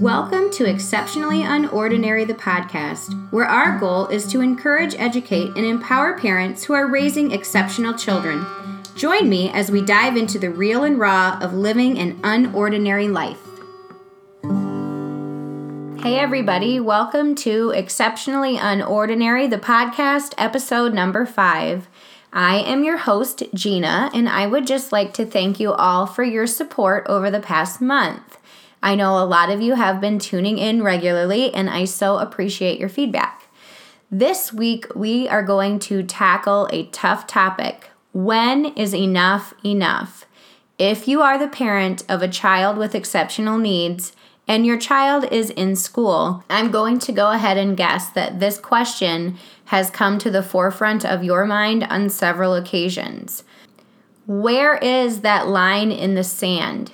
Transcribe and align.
Welcome 0.00 0.50
to 0.52 0.64
Exceptionally 0.64 1.40
Unordinary, 1.40 2.26
the 2.26 2.32
podcast, 2.32 3.12
where 3.30 3.44
our 3.44 3.78
goal 3.78 4.06
is 4.06 4.26
to 4.28 4.40
encourage, 4.40 4.94
educate, 4.94 5.48
and 5.48 5.66
empower 5.66 6.18
parents 6.18 6.64
who 6.64 6.72
are 6.72 6.86
raising 6.86 7.32
exceptional 7.32 7.92
children. 7.92 8.46
Join 8.96 9.28
me 9.28 9.50
as 9.50 9.70
we 9.70 9.82
dive 9.82 10.16
into 10.16 10.38
the 10.38 10.48
real 10.48 10.84
and 10.84 10.98
raw 10.98 11.38
of 11.42 11.52
living 11.52 11.98
an 11.98 12.18
unordinary 12.22 13.12
life. 13.12 13.36
Hey, 16.02 16.18
everybody, 16.18 16.80
welcome 16.80 17.34
to 17.34 17.68
Exceptionally 17.68 18.56
Unordinary, 18.56 19.50
the 19.50 19.58
podcast, 19.58 20.32
episode 20.38 20.94
number 20.94 21.26
five. 21.26 21.88
I 22.32 22.60
am 22.60 22.84
your 22.84 22.96
host, 22.96 23.42
Gina, 23.52 24.10
and 24.14 24.30
I 24.30 24.46
would 24.46 24.66
just 24.66 24.92
like 24.92 25.12
to 25.14 25.26
thank 25.26 25.60
you 25.60 25.74
all 25.74 26.06
for 26.06 26.24
your 26.24 26.46
support 26.46 27.04
over 27.06 27.30
the 27.30 27.40
past 27.40 27.82
month. 27.82 28.38
I 28.82 28.94
know 28.94 29.18
a 29.18 29.26
lot 29.26 29.50
of 29.50 29.60
you 29.60 29.74
have 29.74 30.00
been 30.00 30.18
tuning 30.18 30.58
in 30.58 30.82
regularly, 30.82 31.52
and 31.52 31.68
I 31.68 31.84
so 31.84 32.18
appreciate 32.18 32.78
your 32.78 32.88
feedback. 32.88 33.48
This 34.10 34.52
week, 34.52 34.86
we 34.94 35.28
are 35.28 35.42
going 35.42 35.78
to 35.80 36.02
tackle 36.02 36.68
a 36.72 36.86
tough 36.86 37.26
topic 37.26 37.90
when 38.12 38.66
is 38.76 38.94
enough 38.94 39.54
enough? 39.64 40.26
If 40.78 41.06
you 41.06 41.22
are 41.22 41.38
the 41.38 41.46
parent 41.46 42.02
of 42.08 42.22
a 42.22 42.28
child 42.28 42.76
with 42.76 42.94
exceptional 42.94 43.58
needs, 43.58 44.12
and 44.48 44.66
your 44.66 44.78
child 44.78 45.30
is 45.30 45.50
in 45.50 45.76
school, 45.76 46.42
I'm 46.50 46.72
going 46.72 46.98
to 47.00 47.12
go 47.12 47.30
ahead 47.30 47.56
and 47.56 47.76
guess 47.76 48.10
that 48.10 48.40
this 48.40 48.58
question 48.58 49.38
has 49.66 49.90
come 49.90 50.18
to 50.18 50.30
the 50.30 50.42
forefront 50.42 51.04
of 51.04 51.22
your 51.22 51.44
mind 51.44 51.84
on 51.84 52.10
several 52.10 52.54
occasions. 52.54 53.44
Where 54.26 54.76
is 54.76 55.20
that 55.20 55.46
line 55.46 55.92
in 55.92 56.14
the 56.14 56.24
sand? 56.24 56.92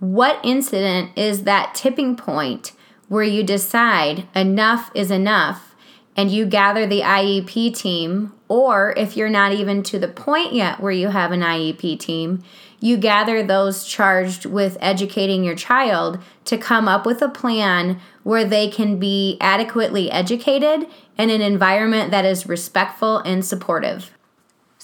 What 0.00 0.38
incident 0.44 1.10
is 1.16 1.42
that 1.42 1.74
tipping 1.74 2.16
point 2.16 2.72
where 3.08 3.24
you 3.24 3.42
decide 3.42 4.28
enough 4.34 4.90
is 4.94 5.10
enough 5.10 5.74
and 6.16 6.30
you 6.30 6.46
gather 6.46 6.86
the 6.86 7.00
IEP 7.00 7.76
team, 7.76 8.32
or 8.48 8.92
if 8.96 9.16
you're 9.16 9.28
not 9.28 9.52
even 9.52 9.82
to 9.84 9.98
the 9.98 10.08
point 10.08 10.52
yet 10.52 10.80
where 10.80 10.92
you 10.92 11.08
have 11.08 11.32
an 11.32 11.40
IEP 11.40 11.98
team, 11.98 12.42
you 12.80 12.96
gather 12.96 13.42
those 13.42 13.84
charged 13.84 14.44
with 14.44 14.76
educating 14.80 15.44
your 15.44 15.54
child 15.54 16.18
to 16.44 16.58
come 16.58 16.88
up 16.88 17.04
with 17.04 17.22
a 17.22 17.28
plan 17.28 18.00
where 18.22 18.44
they 18.44 18.68
can 18.68 18.98
be 18.98 19.36
adequately 19.40 20.10
educated 20.10 20.86
in 21.16 21.30
an 21.30 21.40
environment 21.40 22.10
that 22.10 22.24
is 22.24 22.48
respectful 22.48 23.18
and 23.18 23.44
supportive. 23.44 24.10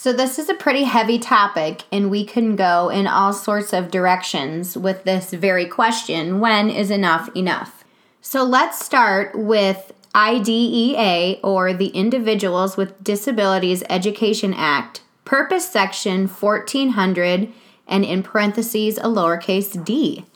So, 0.05 0.13
this 0.13 0.39
is 0.39 0.51
a 0.51 0.55
pretty 0.55 0.83
heavy 0.83 1.19
topic, 1.19 1.85
and 1.91 2.11
we 2.11 2.27
can 2.27 2.57
go 2.57 2.91
in 2.91 3.07
all 3.07 3.33
sorts 3.33 3.73
of 3.73 3.91
directions 3.91 4.77
with 4.77 5.05
this 5.05 5.31
very 5.31 5.65
question 5.65 6.41
when 6.41 6.69
is 6.69 6.91
enough 6.91 7.35
enough? 7.35 7.85
So, 8.21 8.45
let's 8.45 8.85
start 8.85 9.35
with 9.35 9.95
IDEA, 10.15 11.39
or 11.43 11.73
the 11.73 11.87
Individuals 11.87 12.77
with 12.77 13.03
Disabilities 13.03 13.83
Education 13.89 14.53
Act, 14.53 15.01
Purpose 15.25 15.67
Section 15.67 16.29
1400, 16.29 17.51
and 17.89 18.05
in 18.05 18.23
parentheses, 18.23 18.99
a 18.99 19.05
lowercase 19.05 19.83
d. 19.83 20.27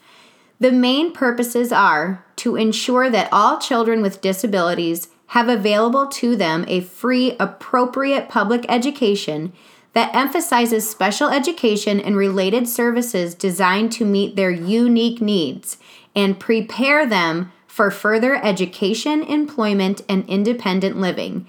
The 0.58 0.72
main 0.72 1.12
purposes 1.12 1.72
are 1.72 2.24
to 2.36 2.56
ensure 2.56 3.10
that 3.10 3.28
all 3.30 3.58
children 3.58 4.00
with 4.00 4.22
disabilities 4.22 5.08
have 5.28 5.48
available 5.48 6.06
to 6.06 6.36
them 6.36 6.64
a 6.68 6.80
free, 6.80 7.36
appropriate 7.38 8.28
public 8.28 8.64
education 8.68 9.52
that 9.92 10.14
emphasizes 10.14 10.88
special 10.88 11.28
education 11.28 12.00
and 12.00 12.16
related 12.16 12.68
services 12.68 13.34
designed 13.34 13.90
to 13.92 14.04
meet 14.04 14.36
their 14.36 14.50
unique 14.50 15.20
needs 15.20 15.78
and 16.14 16.40
prepare 16.40 17.06
them 17.06 17.52
for 17.66 17.90
further 17.90 18.34
education, 18.44 19.22
employment, 19.22 20.02
and 20.08 20.28
independent 20.28 20.98
living, 20.98 21.46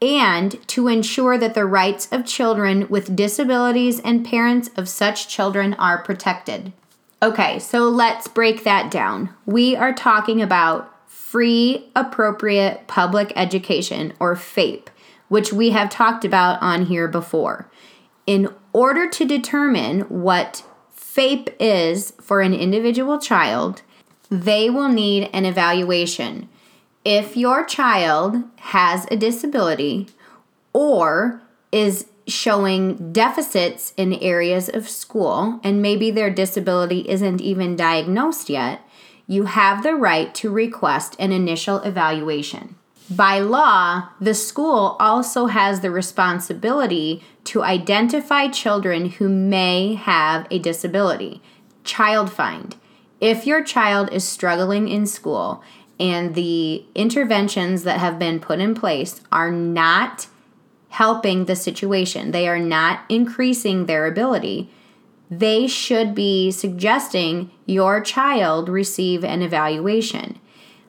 and 0.00 0.66
to 0.68 0.88
ensure 0.88 1.38
that 1.38 1.54
the 1.54 1.64
rights 1.64 2.08
of 2.12 2.26
children 2.26 2.86
with 2.88 3.16
disabilities 3.16 3.98
and 4.00 4.26
parents 4.26 4.68
of 4.76 4.88
such 4.88 5.28
children 5.28 5.74
are 5.74 6.02
protected. 6.02 6.72
Okay, 7.22 7.58
so 7.60 7.88
let's 7.88 8.28
break 8.28 8.64
that 8.64 8.90
down. 8.90 9.30
We 9.46 9.76
are 9.76 9.92
talking 9.92 10.42
about 10.42 10.91
free, 11.32 11.86
appropriate 11.96 12.86
public 12.88 13.32
education, 13.36 14.12
or 14.20 14.36
FAPE, 14.36 14.90
which 15.28 15.50
we 15.50 15.70
have 15.70 15.88
talked 15.88 16.26
about 16.26 16.60
on 16.60 16.84
here 16.84 17.08
before. 17.08 17.70
In 18.26 18.50
order 18.74 19.08
to 19.08 19.24
determine 19.24 20.02
what 20.02 20.62
FAPE 20.94 21.48
is 21.58 22.12
for 22.20 22.42
an 22.42 22.52
individual 22.52 23.18
child, 23.18 23.80
they 24.28 24.68
will 24.68 24.90
need 24.90 25.30
an 25.32 25.46
evaluation. 25.46 26.50
If 27.02 27.34
your 27.34 27.64
child 27.64 28.44
has 28.56 29.06
a 29.10 29.16
disability 29.16 30.08
or 30.74 31.40
is 31.72 32.08
showing 32.26 33.10
deficits 33.10 33.94
in 33.96 34.12
areas 34.12 34.68
of 34.68 34.86
school, 34.86 35.60
and 35.64 35.80
maybe 35.80 36.10
their 36.10 36.28
disability 36.28 37.08
isn't 37.08 37.40
even 37.40 37.74
diagnosed 37.74 38.50
yet, 38.50 38.86
you 39.32 39.44
have 39.44 39.82
the 39.82 39.94
right 39.94 40.34
to 40.34 40.50
request 40.50 41.16
an 41.18 41.32
initial 41.32 41.78
evaluation. 41.78 42.74
By 43.08 43.40
law, 43.40 44.08
the 44.20 44.34
school 44.34 44.96
also 45.00 45.46
has 45.46 45.80
the 45.80 45.90
responsibility 45.90 47.24
to 47.44 47.62
identify 47.62 48.48
children 48.48 49.06
who 49.10 49.30
may 49.30 49.94
have 49.94 50.46
a 50.50 50.58
disability. 50.58 51.40
Child 51.82 52.30
find. 52.30 52.76
If 53.20 53.46
your 53.46 53.64
child 53.64 54.12
is 54.12 54.22
struggling 54.22 54.88
in 54.88 55.06
school 55.06 55.62
and 55.98 56.34
the 56.34 56.84
interventions 56.94 57.84
that 57.84 58.00
have 58.00 58.18
been 58.18 58.38
put 58.38 58.60
in 58.60 58.74
place 58.74 59.22
are 59.32 59.50
not 59.50 60.26
helping 60.90 61.46
the 61.46 61.56
situation, 61.56 62.32
they 62.32 62.46
are 62.46 62.58
not 62.58 63.00
increasing 63.08 63.86
their 63.86 64.06
ability, 64.06 64.70
they 65.38 65.66
should 65.66 66.14
be 66.14 66.50
suggesting 66.50 67.50
your 67.64 68.02
child 68.02 68.68
receive 68.68 69.24
an 69.24 69.40
evaluation. 69.40 70.38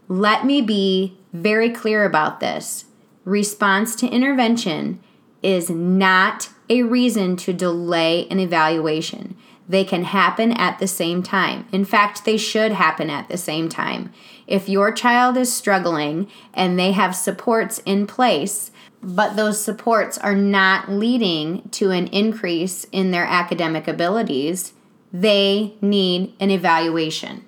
Let 0.09 0.45
me 0.45 0.61
be 0.61 1.17
very 1.31 1.69
clear 1.69 2.03
about 2.03 2.41
this. 2.41 2.83
Response 3.23 3.95
to 3.95 4.07
intervention 4.07 4.99
is 5.41 5.69
not 5.69 6.49
a 6.69 6.83
reason 6.83 7.37
to 7.37 7.53
delay 7.53 8.27
an 8.27 8.37
evaluation. 8.37 9.37
They 9.69 9.85
can 9.85 10.03
happen 10.03 10.51
at 10.51 10.77
the 10.77 10.87
same 10.87 11.23
time. 11.23 11.65
In 11.71 11.85
fact, 11.85 12.25
they 12.25 12.35
should 12.35 12.73
happen 12.73 13.09
at 13.09 13.29
the 13.29 13.37
same 13.37 13.69
time. 13.69 14.11
If 14.45 14.67
your 14.67 14.91
child 14.91 15.37
is 15.37 15.53
struggling 15.53 16.27
and 16.53 16.77
they 16.77 16.91
have 16.91 17.15
supports 17.15 17.79
in 17.85 18.07
place, 18.07 18.71
but 19.03 19.35
those 19.35 19.61
supports 19.61 20.17
are 20.17 20.35
not 20.35 20.89
leading 20.89 21.67
to 21.69 21.91
an 21.91 22.07
increase 22.07 22.85
in 22.91 23.11
their 23.11 23.25
academic 23.25 23.87
abilities, 23.87 24.73
they 25.11 25.73
need 25.81 26.33
an 26.39 26.49
evaluation. 26.49 27.43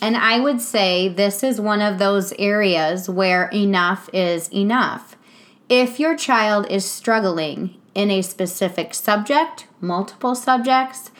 And 0.00 0.16
I 0.16 0.40
would 0.40 0.60
say 0.60 1.08
this 1.08 1.42
is 1.42 1.60
one 1.60 1.82
of 1.82 1.98
those 1.98 2.32
areas 2.38 3.08
where 3.08 3.48
enough 3.48 4.10
is 4.12 4.52
enough. 4.52 5.16
If 5.68 6.00
your 6.00 6.16
child 6.16 6.66
is 6.70 6.84
struggling 6.84 7.76
in 7.94 8.10
a 8.10 8.22
specific 8.22 8.94
subject, 8.94 9.66
multiple 9.80 10.34
subjects, 10.34 11.10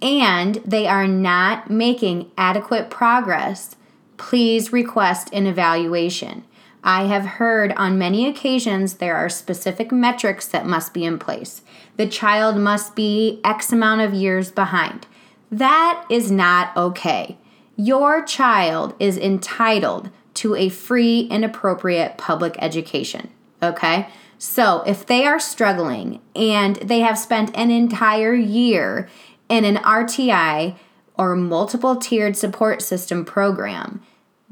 and 0.00 0.56
they 0.56 0.86
are 0.86 1.06
not 1.06 1.70
making 1.70 2.30
adequate 2.36 2.90
progress, 2.90 3.76
please 4.16 4.72
request 4.72 5.30
an 5.32 5.46
evaluation. 5.46 6.44
I 6.84 7.04
have 7.04 7.24
heard 7.24 7.72
on 7.72 7.98
many 7.98 8.26
occasions 8.26 8.94
there 8.94 9.16
are 9.16 9.28
specific 9.28 9.92
metrics 9.92 10.46
that 10.48 10.66
must 10.66 10.92
be 10.92 11.04
in 11.04 11.18
place. 11.18 11.62
The 11.96 12.08
child 12.08 12.56
must 12.56 12.96
be 12.96 13.40
X 13.44 13.72
amount 13.72 14.00
of 14.00 14.14
years 14.14 14.50
behind. 14.50 15.06
That 15.50 16.04
is 16.10 16.30
not 16.30 16.76
okay. 16.76 17.38
Your 17.76 18.24
child 18.24 18.94
is 18.98 19.16
entitled 19.16 20.10
to 20.34 20.56
a 20.56 20.68
free 20.68 21.28
and 21.30 21.44
appropriate 21.44 22.18
public 22.18 22.56
education. 22.58 23.30
Okay? 23.62 24.08
So 24.38 24.82
if 24.86 25.06
they 25.06 25.24
are 25.24 25.38
struggling 25.38 26.20
and 26.34 26.76
they 26.76 27.00
have 27.00 27.16
spent 27.16 27.56
an 27.56 27.70
entire 27.70 28.34
year 28.34 29.08
in 29.48 29.64
an 29.64 29.76
RTI 29.76 30.74
or 31.16 31.36
multiple 31.36 31.94
tiered 31.96 32.36
support 32.36 32.82
system 32.82 33.24
program, 33.24 34.02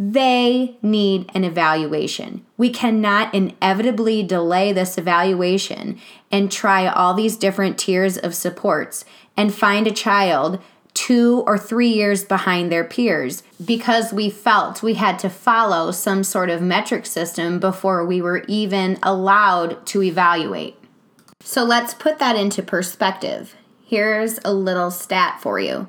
they 0.03 0.79
need 0.81 1.31
an 1.35 1.45
evaluation. 1.45 2.43
We 2.57 2.71
cannot 2.71 3.35
inevitably 3.35 4.23
delay 4.23 4.73
this 4.73 4.97
evaluation 4.97 6.01
and 6.33 6.51
try 6.51 6.87
all 6.87 7.13
these 7.13 7.37
different 7.37 7.79
tiers 7.79 8.17
of 8.17 8.35
supports 8.35 9.05
and 9.37 9.53
find 9.53 9.87
a 9.87 9.93
child 9.93 10.59
two 10.95 11.45
or 11.47 11.59
three 11.59 11.91
years 11.91 12.25
behind 12.25 12.73
their 12.73 12.83
peers 12.83 13.43
because 13.63 14.11
we 14.11 14.31
felt 14.31 14.83
we 14.83 14.95
had 14.95 15.19
to 15.19 15.29
follow 15.29 15.91
some 15.91 16.25
sort 16.25 16.49
of 16.49 16.63
metric 16.63 17.05
system 17.05 17.61
before 17.61 18.03
we 18.07 18.23
were 18.23 18.43
even 18.49 18.99
allowed 19.03 19.85
to 19.85 20.03
evaluate. 20.03 20.77
So 21.43 21.63
let's 21.63 21.93
put 21.93 22.19
that 22.19 22.37
into 22.37 22.63
perspective. 22.63 23.55
Here's 23.85 24.39
a 24.47 24.55
little 24.55 24.91
stat 24.91 25.41
for 25.43 25.61
you 25.61 25.89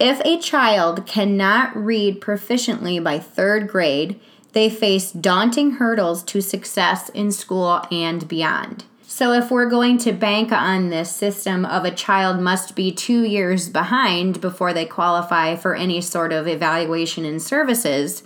If 0.00 0.20
a 0.24 0.38
child 0.38 1.06
cannot 1.06 1.76
read 1.76 2.20
proficiently 2.20 3.02
by 3.02 3.20
third 3.20 3.68
grade, 3.68 4.18
they 4.52 4.68
face 4.68 5.12
daunting 5.12 5.72
hurdles 5.72 6.22
to 6.24 6.40
success 6.40 7.08
in 7.10 7.30
school 7.30 7.82
and 7.90 8.26
beyond. 8.26 8.84
So, 9.02 9.32
if 9.32 9.50
we're 9.50 9.70
going 9.70 9.98
to 9.98 10.12
bank 10.12 10.50
on 10.50 10.88
this 10.90 11.14
system 11.14 11.64
of 11.64 11.84
a 11.84 11.94
child 11.94 12.40
must 12.40 12.74
be 12.74 12.90
two 12.90 13.22
years 13.22 13.68
behind 13.68 14.40
before 14.40 14.72
they 14.72 14.86
qualify 14.86 15.54
for 15.54 15.76
any 15.76 16.00
sort 16.00 16.32
of 16.32 16.48
evaluation 16.48 17.24
and 17.24 17.40
services, 17.40 18.24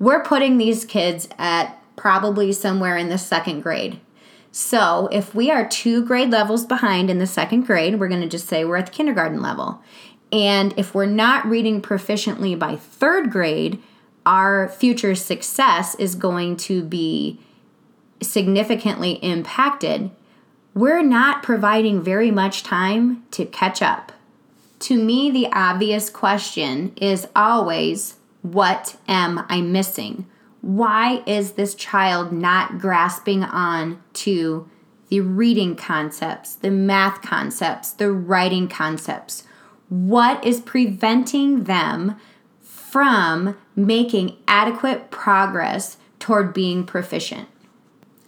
we're 0.00 0.24
putting 0.24 0.58
these 0.58 0.84
kids 0.84 1.28
at 1.38 1.80
probably 1.94 2.52
somewhere 2.52 2.96
in 2.96 3.08
the 3.08 3.18
second 3.18 3.60
grade. 3.60 4.00
So, 4.50 5.08
if 5.12 5.34
we 5.34 5.50
are 5.50 5.68
two 5.68 6.04
grade 6.04 6.30
levels 6.30 6.64
behind 6.64 7.10
in 7.10 7.18
the 7.18 7.26
second 7.26 7.66
grade, 7.66 8.00
we're 8.00 8.08
going 8.08 8.22
to 8.22 8.28
just 8.28 8.48
say 8.48 8.64
we're 8.64 8.76
at 8.76 8.86
the 8.86 8.92
kindergarten 8.92 9.42
level. 9.42 9.82
And 10.36 10.74
if 10.76 10.94
we're 10.94 11.06
not 11.06 11.46
reading 11.46 11.80
proficiently 11.80 12.58
by 12.58 12.76
third 12.76 13.30
grade, 13.30 13.82
our 14.26 14.68
future 14.68 15.14
success 15.14 15.94
is 15.94 16.14
going 16.14 16.58
to 16.58 16.82
be 16.82 17.40
significantly 18.22 19.12
impacted, 19.12 20.10
we're 20.74 21.02
not 21.02 21.42
providing 21.42 22.02
very 22.02 22.30
much 22.30 22.62
time 22.62 23.24
to 23.30 23.46
catch 23.46 23.80
up. 23.80 24.12
To 24.80 25.02
me, 25.02 25.30
the 25.30 25.46
obvious 25.52 26.10
question 26.10 26.92
is 26.96 27.26
always 27.34 28.16
what 28.42 28.98
am 29.08 29.42
I 29.48 29.62
missing? 29.62 30.26
Why 30.60 31.22
is 31.24 31.52
this 31.52 31.74
child 31.74 32.30
not 32.30 32.78
grasping 32.78 33.42
on 33.42 34.02
to 34.14 34.68
the 35.08 35.22
reading 35.22 35.76
concepts, 35.76 36.56
the 36.56 36.70
math 36.70 37.22
concepts, 37.22 37.92
the 37.92 38.12
writing 38.12 38.68
concepts? 38.68 39.44
What 39.88 40.44
is 40.44 40.60
preventing 40.60 41.64
them 41.64 42.16
from 42.60 43.56
making 43.76 44.36
adequate 44.48 45.10
progress 45.10 45.96
toward 46.18 46.52
being 46.52 46.84
proficient? 46.84 47.48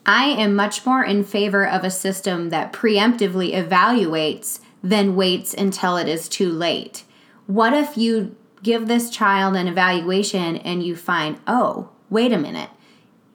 I 0.06 0.25
am 0.26 0.55
much 0.55 0.87
more 0.87 1.05
in 1.05 1.25
favor 1.25 1.66
of 1.66 1.84
a 1.84 1.90
system 1.90 2.50
that 2.50 2.72
preemptively 2.72 3.52
evaluates 3.52 4.60
than 4.82 5.16
waits 5.16 5.52
until 5.52 5.96
it 5.96 6.08
is 6.08 6.28
too 6.28 6.50
late. 6.50 7.05
What 7.46 7.75
if 7.75 7.96
you 7.99 8.37
give 8.62 8.87
this 8.87 9.10
child 9.10 9.56
an 9.56 9.69
evaluation 9.69 10.56
and 10.58 10.82
you 10.82 10.96
find, 10.96 11.40
oh, 11.46 11.90
wait 12.08 12.32
a 12.32 12.38
minute, 12.38 12.70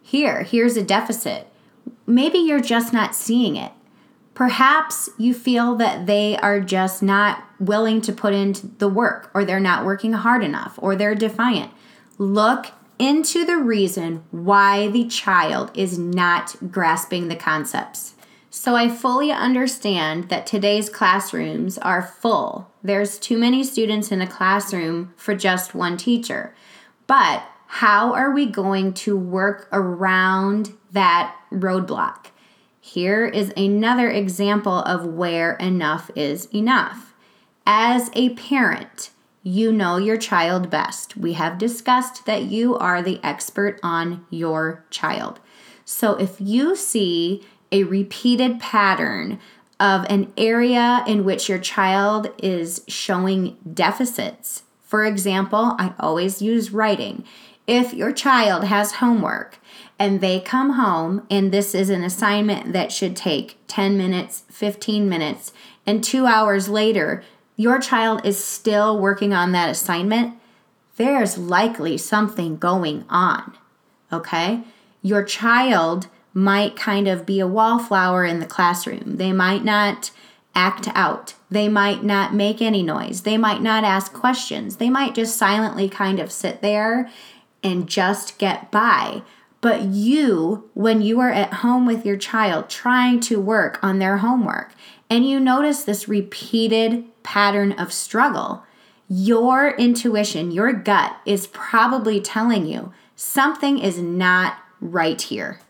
here, 0.02 0.44
here's 0.44 0.78
a 0.78 0.84
deficit? 0.84 1.48
Maybe 2.08 2.38
you're 2.40 2.62
just 2.62 2.94
not 2.94 3.16
seeing 3.16 3.56
it. 3.56 3.72
Perhaps 4.34 5.10
you 5.18 5.34
feel 5.34 5.76
that 5.76 6.06
they 6.08 6.38
are 6.38 6.60
just 6.60 7.04
not 7.04 7.44
willing 7.60 8.02
to 8.02 8.12
put 8.12 8.34
in 8.34 8.56
the 8.80 8.90
work, 8.90 9.30
or 9.34 9.46
they're 9.46 9.60
not 9.60 9.86
working 9.86 10.14
hard 10.14 10.44
enough, 10.44 10.78
or 10.82 10.96
they're 10.96 11.16
defiant. 11.16 11.72
Look 12.18 12.68
into 12.98 13.46
the 13.46 13.58
reason 13.58 14.24
why 14.32 14.88
the 14.88 15.08
child 15.08 15.72
is 15.76 16.00
not 16.00 16.72
grasping 16.72 17.28
the 17.28 17.36
concepts. 17.36 18.16
So 18.50 18.76
I 18.76 18.88
fully 18.88 19.32
understand 19.32 20.30
that 20.30 20.46
today's 20.46 20.90
classrooms 20.90 21.78
are 21.80 22.04
full. 22.04 22.72
There's 22.84 23.18
too 23.18 23.38
many 23.38 23.64
students 23.64 24.12
in 24.12 24.22
a 24.22 24.28
classroom 24.28 25.14
for 25.18 25.36
just 25.36 25.74
one 25.74 25.98
teacher. 25.98 26.54
But 27.08 27.44
how 27.66 28.14
are 28.14 28.32
we 28.32 28.46
going 28.46 28.94
to 28.94 29.18
work 29.18 29.68
around 29.72 30.74
that 30.92 31.36
roadblock? 31.52 32.28
Here 32.86 33.26
is 33.26 33.54
another 33.56 34.10
example 34.10 34.80
of 34.80 35.06
where 35.06 35.54
enough 35.54 36.12
is 36.18 36.50
enough. 36.54 37.14
As 37.66 38.12
a 38.12 38.32
parent, 38.32 39.12
you 39.42 39.72
know 39.72 39.96
your 39.96 40.18
child 40.18 40.70
best. 40.70 41.16
We 41.16 41.32
have 41.32 41.58
discussed 41.58 42.26
that 42.26 42.44
you 42.44 42.78
are 42.78 43.02
the 43.02 43.22
expert 43.24 43.80
on 43.82 44.26
your 44.30 44.84
child. 44.90 45.40
So 45.86 46.16
if 46.16 46.42
you 46.42 46.76
see 46.76 47.44
a 47.72 47.86
repeated 47.86 48.60
pattern 48.60 49.40
of 49.80 50.06
an 50.10 50.34
area 50.36 51.06
in 51.08 51.24
which 51.24 51.48
your 51.48 51.60
child 51.60 52.32
is 52.38 52.84
showing 52.90 53.56
deficits, 53.74 54.64
for 54.82 55.06
example, 55.06 55.78
I 55.80 55.94
always 56.02 56.42
use 56.42 56.72
writing. 56.72 57.24
If 57.66 57.94
your 57.94 58.12
child 58.12 58.66
has 58.66 58.96
homework 58.96 59.58
and 60.00 60.22
they 60.22 60.40
come 60.40 60.72
home 60.72 61.26
and 61.30 61.52
this 61.52 61.74
is 61.76 61.90
an 61.90 62.04
assignment 62.04 62.74
that 62.74 62.92
should 62.92 63.16
take 63.16 63.58
10 63.68 63.98
minutes, 63.98 64.44
15 64.50 65.08
minutes, 65.08 65.54
and 65.86 66.04
two 66.04 66.26
hours 66.26 66.70
later, 66.70 67.24
your 67.56 67.80
child 67.80 68.26
is 68.26 68.44
still 68.44 69.00
working 69.00 69.34
on 69.34 69.52
that 69.52 69.70
assignment, 69.70 70.38
there's 70.98 71.38
likely 71.38 71.98
something 71.98 72.58
going 72.58 73.06
on. 73.10 73.56
Okay? 74.12 74.64
Your 75.02 75.24
child 75.24 76.08
might 76.34 76.76
kind 76.76 77.08
of 77.08 77.26
be 77.26 77.40
a 77.40 77.48
wallflower 77.48 78.26
in 78.26 78.40
the 78.40 78.46
classroom. 78.46 79.18
They 79.18 79.32
might 79.32 79.64
not 79.64 80.12
act 80.56 80.88
out. 80.94 81.36
They 81.50 81.68
might 81.68 82.04
not 82.04 82.34
make 82.34 82.62
any 82.62 82.84
noise. 82.84 83.22
They 83.22 83.38
might 83.38 83.62
not 83.62 83.84
ask 83.84 84.14
questions. 84.14 84.78
They 84.78 84.90
might 84.90 85.16
just 85.16 85.38
silently 85.38 85.90
kind 85.90 86.20
of 86.20 86.32
sit 86.32 86.62
there 86.62 87.10
and 87.64 87.88
just 87.88 88.38
get 88.38 88.72
by. 88.72 89.22
But 89.64 89.84
you, 89.84 90.70
when 90.74 91.02
you 91.02 91.22
are 91.22 91.32
at 91.32 91.54
home 91.54 91.86
with 91.86 92.06
your 92.06 92.18
child 92.18 92.70
trying 92.70 93.22
to 93.22 93.40
work 93.40 93.80
on 93.82 93.98
their 93.98 94.18
homework, 94.18 94.74
and 95.10 95.26
you 95.26 95.40
notice 95.40 95.86
this 95.86 96.10
repeated 96.10 97.06
pattern 97.24 97.72
of 97.72 97.94
struggle, 97.94 98.66
your 99.08 99.70
intuition, 99.70 100.52
your 100.52 100.74
gut 100.74 101.16
is 101.26 101.48
probably 101.48 102.20
telling 102.20 102.66
you 102.66 102.92
something 103.16 103.80
is 103.80 104.00
not 104.00 104.58
right 104.82 105.22
here. 105.22 105.62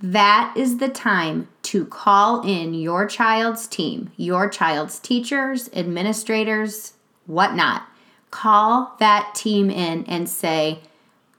That 0.00 0.54
is 0.56 0.78
the 0.78 0.88
time 0.88 1.48
to 1.62 1.86
call 1.86 2.42
in 2.42 2.72
your 2.72 3.04
child's 3.04 3.66
team, 3.66 4.12
your 4.16 4.48
child's 4.48 5.00
teachers, 5.00 5.68
administrators, 5.72 6.92
whatnot. 7.26 7.82
Call 8.30 8.94
that 9.00 9.34
team 9.34 9.70
in 9.70 10.04
and 10.04 10.28
say, 10.28 10.82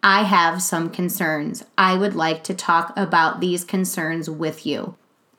I 0.08 0.22
have 0.22 0.62
some 0.62 0.92
concerns. 0.92 1.66
I 1.80 1.98
would 1.98 2.14
like 2.14 2.44
to 2.44 2.54
talk 2.54 2.94
about 2.96 3.40
these 3.40 3.64
concerns 3.64 4.30
with 4.30 4.64
you. 4.64 4.94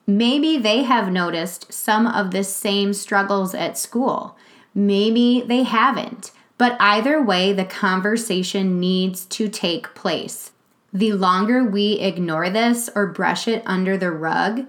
Maybe 0.08 0.58
they 0.58 0.82
have 0.82 1.12
noticed 1.12 1.72
some 1.72 2.04
of 2.04 2.32
the 2.32 2.42
same 2.42 2.92
struggles 2.92 3.54
at 3.54 3.78
school. 3.78 4.36
Maybe 4.74 5.44
they 5.46 5.62
haven't. 5.62 6.32
But 6.58 6.76
either 6.80 7.22
way, 7.22 7.52
the 7.52 7.64
conversation 7.64 8.80
needs 8.80 9.24
to 9.26 9.48
take 9.48 9.94
place. 9.94 10.50
The 10.92 11.12
longer 11.12 11.62
we 11.62 12.00
ignore 12.00 12.50
this 12.50 12.90
or 12.92 13.06
brush 13.06 13.46
it 13.46 13.62
under 13.66 13.96
the 13.96 14.10
rug 14.10 14.66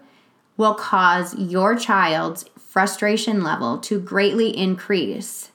will 0.58 0.76
cause 0.76 1.34
your 1.40 1.76
child's 1.76 2.46
frustration 2.56 3.44
level 3.44 3.80
to 3.80 4.00
greatly 4.00 4.56
increase, 4.56 5.50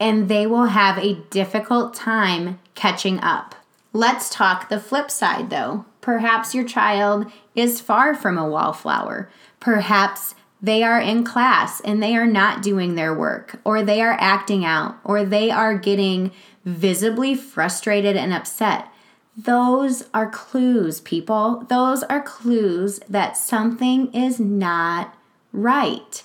and 0.00 0.30
they 0.30 0.46
will 0.46 0.66
have 0.66 0.96
a 0.96 1.20
difficult 1.28 1.92
time 1.92 2.58
catching 2.74 3.20
up. 3.20 3.54
Let's 3.92 4.30
talk 4.30 4.68
the 4.68 4.80
flip 4.80 5.10
side 5.10 5.50
though. 5.50 5.84
Perhaps 6.00 6.54
your 6.54 6.64
child 6.64 7.30
is 7.54 7.80
far 7.80 8.14
from 8.14 8.38
a 8.38 8.48
wallflower. 8.48 9.30
Perhaps 9.60 10.34
they 10.60 10.82
are 10.82 11.00
in 11.00 11.24
class 11.24 11.80
and 11.80 12.02
they 12.02 12.16
are 12.16 12.26
not 12.26 12.62
doing 12.62 12.94
their 12.94 13.12
work, 13.12 13.60
or 13.64 13.82
they 13.82 14.00
are 14.00 14.16
acting 14.20 14.64
out, 14.64 14.96
or 15.02 15.24
they 15.24 15.50
are 15.50 15.76
getting 15.76 16.30
visibly 16.64 17.34
frustrated 17.34 18.16
and 18.16 18.32
upset. 18.32 18.88
Those 19.36 20.04
are 20.14 20.30
clues, 20.30 21.00
people. 21.00 21.66
Those 21.68 22.02
are 22.04 22.22
clues 22.22 23.00
that 23.08 23.36
something 23.36 24.12
is 24.14 24.38
not 24.38 25.16
right. 25.52 26.22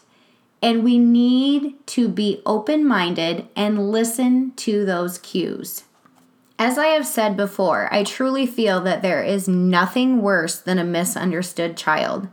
And 0.62 0.84
we 0.84 0.98
need 0.98 1.86
to 1.88 2.08
be 2.08 2.42
open 2.46 2.86
minded 2.86 3.48
and 3.56 3.92
listen 3.92 4.52
to 4.58 4.86
those 4.86 5.18
cues. 5.18 5.84
As 6.60 6.78
I 6.78 6.88
have 6.88 7.06
said 7.06 7.38
before, 7.38 7.88
I 7.94 8.04
truly 8.04 8.48
feel 8.48 8.82
that 8.82 9.04
there 9.04 9.22
is 9.24 9.48
nothing 9.48 10.22
worse 10.22 10.58
than 10.58 10.80
a 10.80 10.84
misunderstood 10.84 11.78
child. 11.78 12.28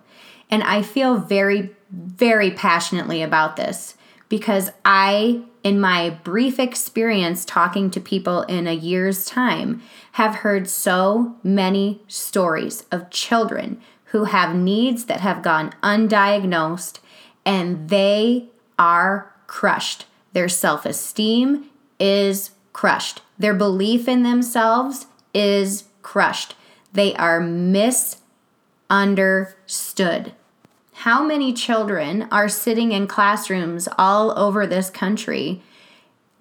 And 0.50 0.62
I 0.62 0.80
feel 0.82 1.18
very, 1.18 1.70
very 1.90 2.50
passionately 2.50 3.22
about 3.22 3.56
this 3.56 3.96
because 4.30 4.70
I, 4.82 5.42
in 5.62 5.78
my 5.78 6.10
brief 6.24 6.58
experience 6.58 7.44
talking 7.44 7.90
to 7.90 8.00
people 8.00 8.42
in 8.42 8.66
a 8.66 8.72
year's 8.72 9.26
time, 9.26 9.82
have 10.12 10.36
heard 10.36 10.68
so 10.68 11.36
many 11.42 12.00
stories 12.08 12.84
of 12.90 13.10
children 13.10 13.80
who 14.06 14.24
have 14.24 14.56
needs 14.56 15.04
that 15.04 15.20
have 15.20 15.42
gone 15.42 15.74
undiagnosed 15.82 16.98
and 17.44 17.90
they 17.90 18.48
are 18.78 19.34
crushed. 19.46 20.06
Their 20.32 20.48
self 20.48 20.86
esteem 20.86 21.66
is 22.00 22.52
crushed. 22.72 23.20
Their 23.38 23.54
belief 23.54 24.08
in 24.08 24.22
themselves 24.22 25.06
is 25.32 25.84
crushed. 26.02 26.54
They 26.92 27.14
are 27.14 27.40
misunderstood. 27.40 30.34
How 30.92 31.24
many 31.24 31.52
children 31.52 32.28
are 32.30 32.48
sitting 32.48 32.92
in 32.92 33.08
classrooms 33.08 33.88
all 33.98 34.38
over 34.38 34.64
this 34.66 34.90
country 34.90 35.62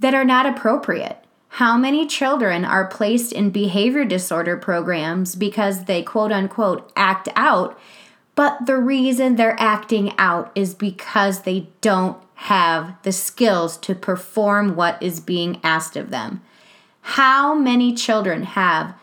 that 0.03 0.13
are 0.13 0.25
not 0.25 0.45
appropriate. 0.45 1.17
How 1.47 1.77
many 1.77 2.05
children 2.05 2.65
are 2.65 2.88
placed 2.88 3.31
in 3.31 3.51
behavior 3.51 4.03
disorder 4.03 4.57
programs 4.57 5.35
because 5.35 5.85
they 5.85 6.03
quote 6.03 6.31
unquote 6.31 6.91
act 6.97 7.29
out, 7.38 7.79
but 8.35 8.65
the 8.65 8.75
reason 8.75 9.38
they're 9.38 9.55
acting 9.57 10.13
out 10.17 10.51
is 10.55 10.73
because 10.73 11.43
they 11.43 11.69
don't 11.79 12.21
have 12.35 13.01
the 13.03 13.13
skills 13.13 13.77
to 13.77 13.95
perform 13.95 14.75
what 14.75 15.01
is 15.01 15.21
being 15.21 15.62
asked 15.63 15.95
of 15.95 16.09
them? 16.09 16.41
How 17.03 17.53
many 17.53 17.93
children 17.93 18.43
have 18.43 18.95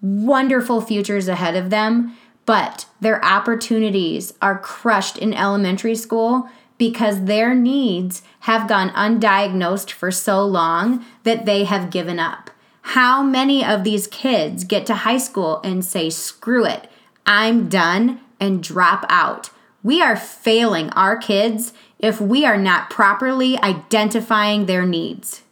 wonderful 0.00 0.80
futures 0.80 1.28
ahead 1.28 1.54
of 1.54 1.70
them, 1.70 2.16
but 2.46 2.86
their 3.00 3.24
opportunities 3.24 4.34
are 4.42 4.58
crushed 4.58 5.18
in 5.18 5.32
elementary 5.32 5.94
school 5.94 6.48
because 6.78 7.24
their 7.24 7.54
needs 7.54 8.22
have 8.40 8.68
gone 8.68 8.90
undiagnosed 8.90 9.90
for 9.90 10.10
so 10.10 10.44
long 10.44 11.04
that 11.22 11.46
they 11.46 11.64
have 11.64 11.90
given 11.90 12.18
up. 12.18 12.50
How 12.82 13.22
many 13.22 13.64
of 13.64 13.84
these 13.84 14.06
kids 14.06 14.64
get 14.64 14.84
to 14.86 14.94
high 14.94 15.18
school 15.18 15.60
and 15.62 15.84
say, 15.84 16.10
screw 16.10 16.66
it, 16.66 16.90
I'm 17.24 17.68
done, 17.68 18.20
and 18.40 18.62
drop 18.62 19.06
out? 19.08 19.50
We 19.82 20.02
are 20.02 20.16
failing 20.16 20.90
our 20.90 21.16
kids 21.16 21.72
if 21.98 22.20
we 22.20 22.44
are 22.44 22.58
not 22.58 22.90
properly 22.90 23.56
identifying 23.58 24.66
their 24.66 24.84
needs. 24.84 25.43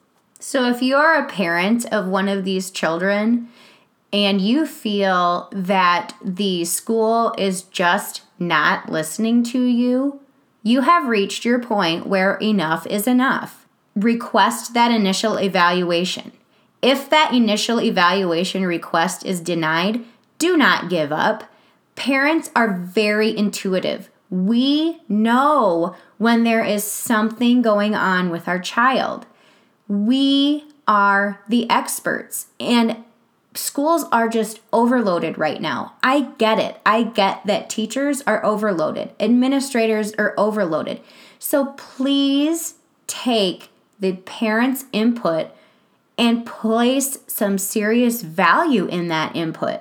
So, 0.44 0.68
if 0.68 0.82
you 0.82 0.96
are 0.96 1.14
a 1.14 1.28
parent 1.28 1.86
of 1.92 2.08
one 2.08 2.28
of 2.28 2.44
these 2.44 2.72
children 2.72 3.48
and 4.12 4.40
you 4.40 4.66
feel 4.66 5.48
that 5.52 6.16
the 6.20 6.64
school 6.64 7.32
is 7.38 7.62
just 7.62 8.22
not 8.40 8.90
listening 8.90 9.44
to 9.44 9.62
you, 9.62 10.20
you 10.64 10.80
have 10.80 11.06
reached 11.06 11.44
your 11.44 11.60
point 11.60 12.08
where 12.08 12.38
enough 12.38 12.88
is 12.88 13.06
enough. 13.06 13.68
Request 13.94 14.74
that 14.74 14.90
initial 14.90 15.38
evaluation. 15.38 16.32
If 16.82 17.08
that 17.08 17.32
initial 17.32 17.80
evaluation 17.80 18.66
request 18.66 19.24
is 19.24 19.40
denied, 19.40 20.04
do 20.38 20.56
not 20.56 20.90
give 20.90 21.12
up. 21.12 21.44
Parents 21.94 22.50
are 22.56 22.80
very 22.80 23.34
intuitive. 23.34 24.10
We 24.28 25.02
know 25.08 25.94
when 26.18 26.42
there 26.42 26.64
is 26.64 26.82
something 26.82 27.62
going 27.62 27.94
on 27.94 28.28
with 28.28 28.48
our 28.48 28.58
child. 28.58 29.26
We 29.92 30.64
are 30.88 31.42
the 31.46 31.68
experts. 31.68 32.46
And 32.58 33.04
schools 33.52 34.06
are 34.10 34.26
just 34.26 34.60
overloaded 34.72 35.36
right 35.36 35.60
now. 35.60 35.96
I 36.02 36.32
get 36.38 36.58
it. 36.58 36.80
I 36.86 37.02
get 37.02 37.44
that 37.44 37.68
teachers 37.68 38.22
are 38.22 38.42
overloaded, 38.42 39.10
administrators 39.20 40.14
are 40.14 40.32
overloaded. 40.38 41.02
So 41.38 41.74
please 41.76 42.76
take 43.06 43.68
the 44.00 44.14
parents' 44.14 44.86
input 44.92 45.48
and 46.16 46.46
place 46.46 47.18
some 47.26 47.58
serious 47.58 48.22
value 48.22 48.86
in 48.86 49.08
that 49.08 49.36
input. 49.36 49.80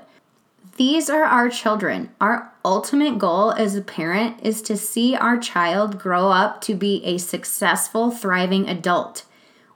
These 0.75 1.09
are 1.09 1.23
our 1.23 1.47
children. 1.47 2.09
Our 2.19 2.51
ultimate 2.65 3.17
goal 3.17 3.51
as 3.51 3.77
a 3.77 3.81
parent 3.81 4.41
is 4.43 4.61
to 4.63 4.75
see 4.75 5.15
our 5.15 5.37
child 5.37 5.99
grow 5.99 6.31
up 6.31 6.59
to 6.61 6.75
be 6.75 7.01
a 7.05 7.17
successful, 7.17 8.11
thriving 8.11 8.67
adult. 8.67 9.23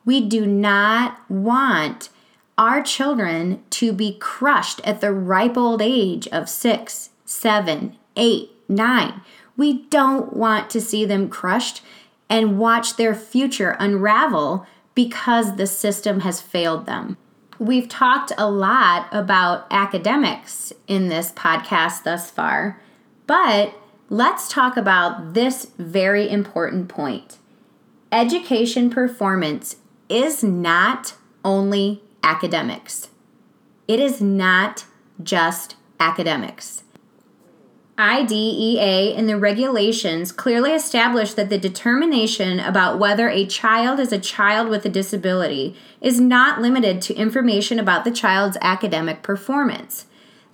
We 0.06 0.22
do 0.22 0.46
not 0.46 1.20
want 1.30 2.10
our 2.58 2.82
children 2.82 3.64
to 3.72 3.92
be 3.92 4.18
crushed 4.20 4.80
at 4.84 5.02
the 5.02 5.12
ripe 5.12 5.58
old 5.58 5.82
age 5.82 6.28
of 6.30 6.48
six, 6.48 7.10
seven, 7.26 7.98
eight, 8.16 8.52
nine. 8.70 9.22
We 9.58 9.84
don't 9.88 10.34
want 10.34 10.70
to 10.70 10.82
see 10.82 11.06
them 11.06 11.30
crushed 11.30 11.82
and 12.30 12.60
watch 12.60 12.96
their 12.96 13.16
future 13.16 13.76
unravel 13.80 14.66
because 14.94 15.56
the 15.56 15.68
system 15.68 16.22
has 16.22 16.42
failed 16.42 16.86
them. 16.86 17.18
We've 17.60 17.88
talked 17.88 18.32
a 18.38 18.50
lot 18.50 19.08
about 19.12 19.68
academics 19.72 20.74
in 20.88 21.08
this 21.08 21.32
podcast 21.32 22.04
thus 22.04 22.30
far, 22.30 22.82
but 23.28 23.74
let's 24.10 24.50
talk 24.50 24.78
about 24.78 25.34
this 25.34 25.68
very 25.78 26.30
important 26.30 26.90
point. 26.90 27.38
Education 28.12 28.90
performance 28.90 29.78
is 30.10 30.44
not 30.44 31.16
only 31.44 32.02
academics. 32.24 33.10
It 33.88 34.00
is 34.00 34.22
not 34.22 34.86
just 35.22 35.76
academics. 36.00 36.84
IDEA 37.98 39.16
and 39.16 39.30
the 39.30 39.38
regulations 39.38 40.34
clearly 40.34 40.72
establish 40.74 41.34
that 41.34 41.50
the 41.50 41.58
determination 41.58 42.60
about 42.60 43.00
whether 43.00 43.30
a 43.30 43.46
child 43.46 44.02
is 44.02 44.12
a 44.12 44.20
child 44.20 44.68
with 44.68 44.86
a 44.86 44.90
disability 44.90 45.78
is 46.02 46.20
not 46.20 46.62
limited 46.62 47.02
to 47.04 47.16
information 47.16 47.80
about 47.80 48.04
the 48.04 48.12
child's 48.12 48.58
academic 48.60 49.24
performance. 49.24 50.08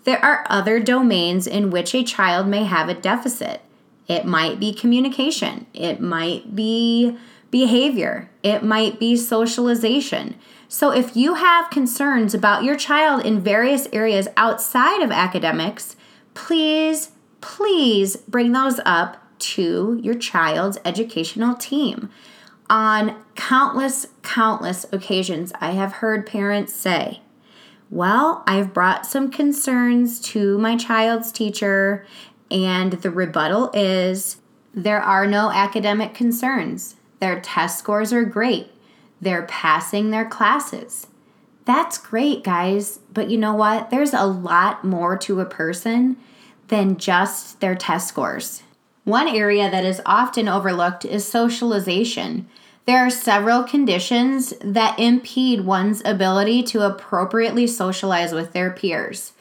There 0.04 0.24
are 0.24 0.46
other 0.50 0.80
domains 0.80 1.48
in 1.48 1.72
which 1.72 1.96
a 1.96 2.04
child 2.04 2.48
may 2.48 2.66
have 2.66 2.90
a 2.90 2.94
deficit. 2.94 3.62
It 4.08 4.26
might 4.26 4.60
be 4.60 4.74
communication, 4.74 5.66
it 5.74 6.00
might 6.00 6.56
be 6.56 7.18
behavior, 7.52 8.30
it 8.42 8.64
might 8.64 9.00
be 9.00 9.16
socialization. 9.16 10.36
So, 10.68 10.92
if 10.92 11.18
you 11.18 11.36
have 11.36 11.70
concerns 11.70 12.34
about 12.34 12.64
your 12.64 12.78
child 12.78 13.26
in 13.26 13.42
various 13.42 13.88
areas 13.92 14.30
outside 14.38 15.04
of 15.04 15.12
academics, 15.12 15.98
please, 16.34 17.12
please 17.42 18.16
bring 18.16 18.54
those 18.54 18.80
up 18.86 19.18
to 19.40 20.00
your 20.02 20.16
child's 20.16 20.78
educational 20.86 21.56
team. 21.56 22.10
On 22.70 23.22
countless, 23.36 24.08
countless 24.24 24.86
occasions, 24.94 25.52
I 25.60 25.72
have 25.72 25.94
heard 25.94 26.26
parents 26.26 26.72
say, 26.74 27.20
Well, 27.90 28.44
I've 28.48 28.74
brought 28.74 29.06
some 29.06 29.30
concerns 29.30 30.22
to 30.22 30.58
my 30.58 30.78
child's 30.78 31.34
teacher, 31.34 32.06
and 32.50 32.94
the 32.94 33.12
rebuttal 33.12 33.72
is, 33.74 34.38
There 34.74 35.02
are 35.02 35.28
no 35.28 35.52
academic 35.52 36.14
concerns. 36.14 36.96
Their 37.22 37.40
test 37.40 37.78
scores 37.80 38.12
are 38.12 38.26
great. 38.26 38.72
They're 39.22 39.44
passing 39.44 40.10
their 40.10 40.26
classes. 40.26 41.06
That's 41.66 42.00
great, 42.00 42.44
guys. 42.44 43.00
But 43.14 43.30
you 43.30 43.38
know 43.38 43.54
what? 43.54 43.92
There's 43.92 44.14
a 44.14 44.26
lot 44.26 44.84
more 44.84 45.16
to 45.20 45.40
a 45.40 45.46
person 45.46 46.18
than 46.70 46.98
just 46.98 47.60
their 47.60 47.76
test 47.76 48.08
scores. 48.08 48.64
One 49.04 49.28
area 49.28 49.70
that 49.70 49.86
is 49.86 50.02
often 50.04 50.48
overlooked 50.48 51.06
is 51.06 51.28
socialization. 51.28 52.48
There 52.88 53.06
are 53.06 53.12
several 53.12 53.64
conditions 53.64 54.56
that 54.60 54.98
impede 54.98 55.62
one's 55.62 56.02
ability 56.04 56.64
to 56.64 56.82
appropriately 56.82 57.68
socialize 57.68 58.34
with 58.34 58.54
their 58.54 58.72
peers 58.72 59.34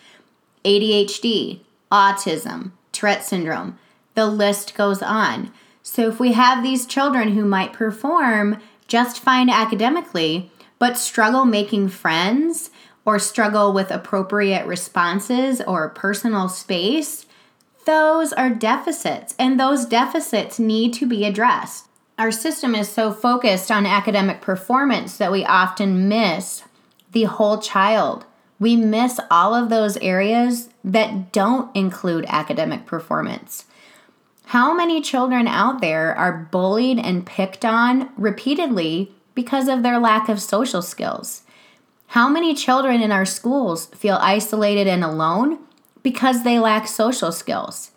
ADHD, 0.67 1.61
autism, 1.91 2.73
Tourette 2.93 3.25
syndrome. 3.25 3.79
The 4.15 4.27
list 4.27 4.75
goes 4.75 5.01
on. 5.01 5.51
So, 5.83 6.09
if 6.09 6.21
we 6.21 6.33
have 6.33 6.63
these 6.63 6.87
children 6.87 7.33
who 7.33 7.45
might 7.45 7.73
perform 7.73 8.59
just 8.87 9.21
fine 9.21 9.49
academically, 9.49 10.51
but 10.79 10.97
struggle 10.97 11.45
making 11.45 11.89
friends 11.89 12.71
or 13.05 13.19
struggle 13.19 13.73
with 13.73 13.91
appropriate 13.91 14.67
responses 14.67 15.61
or 15.63 15.89
personal 15.89 16.49
space, 16.49 17.27
those 17.87 18.33
are 18.33 18.51
deficits, 18.51 19.35
and 19.39 19.59
those 19.59 19.87
deficits 19.87 20.59
need 20.59 20.93
to 20.95 21.07
be 21.07 21.25
addressed. 21.25 21.87
Our 22.19 22.31
system 22.31 22.75
is 22.75 22.89
so 22.89 23.13
focused 23.13 23.71
on 23.71 23.87
academic 23.87 24.43
performance 24.43 25.17
that 25.17 25.33
we 25.33 25.45
often 25.45 26.09
miss 26.09 26.65
the 27.13 27.25
whole 27.25 27.59
child. 27.59 28.27
We 28.59 28.77
miss 28.77 29.19
all 29.31 29.55
of 29.55 29.71
those 29.71 29.97
areas 29.99 30.69
that 30.85 31.33
don't 31.33 31.75
include 31.75 32.27
academic 32.29 32.85
performance. 32.85 33.65
How 34.51 34.75
many 34.75 35.01
children 35.01 35.47
out 35.47 35.81
there 35.81 36.13
are 36.19 36.49
bullied 36.51 36.99
and 36.99 37.25
picked 37.25 37.65
on 37.65 38.11
repeatedly 38.17 39.15
because 39.33 39.69
of 39.69 39.85
their 39.85 40.01
lack 40.01 40.29
of 40.29 40.43
social 40.43 40.83
skills? 40.83 41.43
How 42.09 42.29
many 42.29 42.53
children 42.53 43.01
in 43.01 43.13
our 43.13 43.25
schools 43.25 43.87
feel 43.95 44.19
isolated 44.21 44.89
and 44.89 45.05
alone 45.05 45.61
because 46.03 46.43
they 46.43 46.59
lack 46.59 46.89
social 46.89 47.31
skills? 47.31 47.93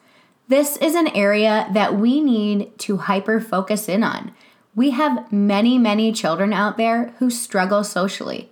This 0.47 0.77
is 0.77 0.93
an 0.93 1.07
area 1.15 1.67
that 1.73 1.95
we 1.97 2.21
need 2.21 2.77
to 2.81 2.97
hyper 2.97 3.41
focus 3.41 3.89
in 3.89 4.03
on. 4.03 4.31
We 4.75 4.91
have 4.91 5.31
many, 5.31 5.79
many 5.79 6.11
children 6.11 6.53
out 6.53 6.77
there 6.77 7.15
who 7.17 7.31
struggle 7.31 7.83
socially. 7.83 8.51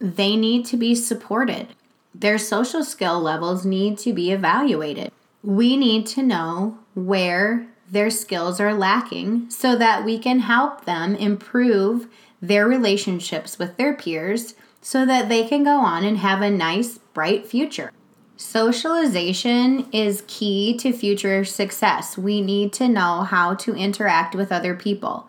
They 0.00 0.34
need 0.34 0.66
to 0.66 0.76
be 0.76 0.96
supported. 0.96 1.68
Their 2.12 2.38
social 2.38 2.82
skill 2.82 3.20
levels 3.20 3.64
need 3.64 3.98
to 3.98 4.12
be 4.12 4.32
evaluated. 4.32 5.12
We 5.44 5.76
need 5.76 6.06
to 6.08 6.24
know 6.24 6.78
where 6.96 7.68
their 7.88 8.10
skills 8.10 8.58
are 8.58 8.74
lacking 8.74 9.48
so 9.50 9.76
that 9.76 10.04
we 10.04 10.18
can 10.18 10.40
help 10.40 10.86
them 10.86 11.14
improve 11.14 12.08
their 12.42 12.66
relationships 12.66 13.58
with 13.58 13.76
their 13.76 13.94
peers 13.94 14.54
so 14.80 15.06
that 15.06 15.28
they 15.28 15.46
can 15.46 15.62
go 15.62 15.78
on 15.78 16.04
and 16.04 16.18
have 16.18 16.42
a 16.42 16.50
nice, 16.50 16.98
bright 17.14 17.46
future. 17.46 17.92
Socialization 18.36 19.88
is 19.92 20.24
key 20.26 20.76
to 20.78 20.92
future 20.92 21.44
success. 21.44 22.18
We 22.18 22.40
need 22.40 22.72
to 22.74 22.88
know 22.88 23.22
how 23.22 23.54
to 23.54 23.74
interact 23.74 24.34
with 24.34 24.52
other 24.52 24.74
people. 24.74 25.28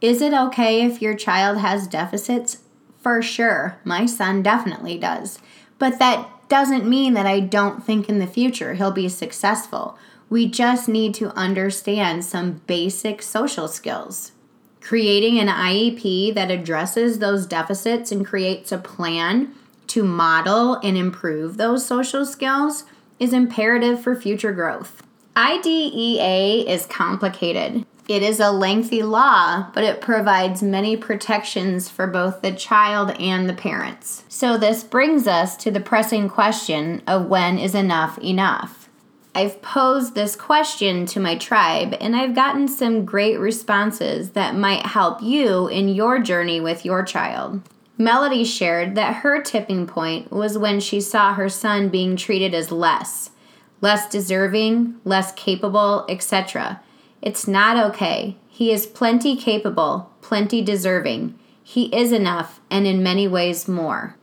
Is 0.00 0.22
it 0.22 0.32
okay 0.32 0.82
if 0.82 1.02
your 1.02 1.14
child 1.14 1.58
has 1.58 1.86
deficits? 1.86 2.58
For 2.98 3.22
sure. 3.22 3.78
My 3.84 4.06
son 4.06 4.42
definitely 4.42 4.98
does. 4.98 5.38
But 5.78 5.98
that 5.98 6.28
doesn't 6.48 6.88
mean 6.88 7.14
that 7.14 7.26
I 7.26 7.40
don't 7.40 7.84
think 7.84 8.08
in 8.08 8.18
the 8.18 8.26
future 8.26 8.74
he'll 8.74 8.90
be 8.90 9.08
successful. 9.08 9.98
We 10.30 10.48
just 10.48 10.88
need 10.88 11.14
to 11.14 11.36
understand 11.36 12.24
some 12.24 12.62
basic 12.68 13.20
social 13.20 13.66
skills. 13.66 14.30
Creating 14.80 15.38
an 15.38 15.48
IEP 15.48 16.34
that 16.34 16.52
addresses 16.52 17.18
those 17.18 17.46
deficits 17.46 18.12
and 18.12 18.24
creates 18.24 18.70
a 18.70 18.78
plan 18.78 19.52
to 19.88 20.04
model 20.04 20.74
and 20.84 20.96
improve 20.96 21.56
those 21.56 21.84
social 21.84 22.24
skills 22.24 22.84
is 23.18 23.32
imperative 23.32 24.00
for 24.00 24.14
future 24.14 24.52
growth. 24.52 25.02
IDEA 25.36 26.64
is 26.68 26.86
complicated. 26.86 27.84
It 28.08 28.22
is 28.22 28.40
a 28.40 28.52
lengthy 28.52 29.02
law, 29.02 29.70
but 29.74 29.84
it 29.84 30.00
provides 30.00 30.62
many 30.62 30.96
protections 30.96 31.88
for 31.88 32.06
both 32.06 32.40
the 32.40 32.52
child 32.52 33.10
and 33.20 33.48
the 33.48 33.54
parents. 33.54 34.24
So, 34.28 34.56
this 34.56 34.82
brings 34.82 35.26
us 35.26 35.56
to 35.58 35.70
the 35.70 35.80
pressing 35.80 36.28
question 36.28 37.02
of 37.06 37.26
when 37.26 37.58
is 37.58 37.74
enough 37.74 38.18
enough? 38.18 38.79
I've 39.34 39.62
posed 39.62 40.14
this 40.14 40.34
question 40.34 41.06
to 41.06 41.20
my 41.20 41.36
tribe 41.36 41.96
and 42.00 42.16
I've 42.16 42.34
gotten 42.34 42.66
some 42.66 43.04
great 43.04 43.38
responses 43.38 44.30
that 44.30 44.56
might 44.56 44.86
help 44.86 45.22
you 45.22 45.68
in 45.68 45.88
your 45.88 46.18
journey 46.18 46.60
with 46.60 46.84
your 46.84 47.04
child. 47.04 47.62
Melody 47.96 48.44
shared 48.44 48.96
that 48.96 49.16
her 49.16 49.40
tipping 49.40 49.86
point 49.86 50.32
was 50.32 50.58
when 50.58 50.80
she 50.80 51.00
saw 51.00 51.34
her 51.34 51.48
son 51.48 51.90
being 51.90 52.16
treated 52.16 52.54
as 52.54 52.72
less, 52.72 53.30
less 53.80 54.08
deserving, 54.08 54.96
less 55.04 55.32
capable, 55.32 56.06
etc. 56.08 56.80
It's 57.22 57.46
not 57.46 57.76
okay. 57.90 58.36
He 58.48 58.72
is 58.72 58.86
plenty 58.86 59.36
capable, 59.36 60.10
plenty 60.22 60.62
deserving. 60.62 61.38
He 61.62 61.94
is 61.94 62.10
enough, 62.10 62.60
and 62.70 62.86
in 62.86 63.02
many 63.02 63.28
ways 63.28 63.68
more. 63.68 64.16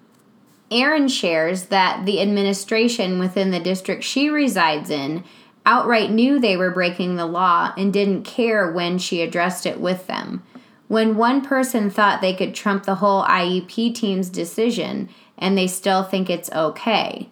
Erin 0.69 1.07
shares 1.07 1.65
that 1.65 2.05
the 2.05 2.21
administration 2.21 3.19
within 3.19 3.51
the 3.51 3.59
district 3.59 4.03
she 4.03 4.29
resides 4.29 4.89
in 4.89 5.23
outright 5.65 6.11
knew 6.11 6.39
they 6.39 6.57
were 6.57 6.71
breaking 6.71 7.15
the 7.15 7.25
law 7.25 7.73
and 7.77 7.91
didn't 7.91 8.23
care 8.23 8.71
when 8.71 8.97
she 8.97 9.21
addressed 9.21 9.65
it 9.65 9.79
with 9.79 10.07
them. 10.07 10.43
When 10.87 11.17
one 11.17 11.41
person 11.41 11.89
thought 11.89 12.21
they 12.21 12.33
could 12.33 12.55
trump 12.55 12.85
the 12.85 12.95
whole 12.95 13.23
IEP 13.23 13.93
team's 13.93 14.29
decision 14.29 15.09
and 15.37 15.57
they 15.57 15.67
still 15.67 16.03
think 16.03 16.29
it's 16.29 16.51
okay. 16.51 17.29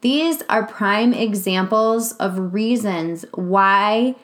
These 0.00 0.42
are 0.48 0.66
prime 0.66 1.12
examples 1.12 2.12
of 2.12 2.52
reasons 2.52 3.24
why 3.34 4.16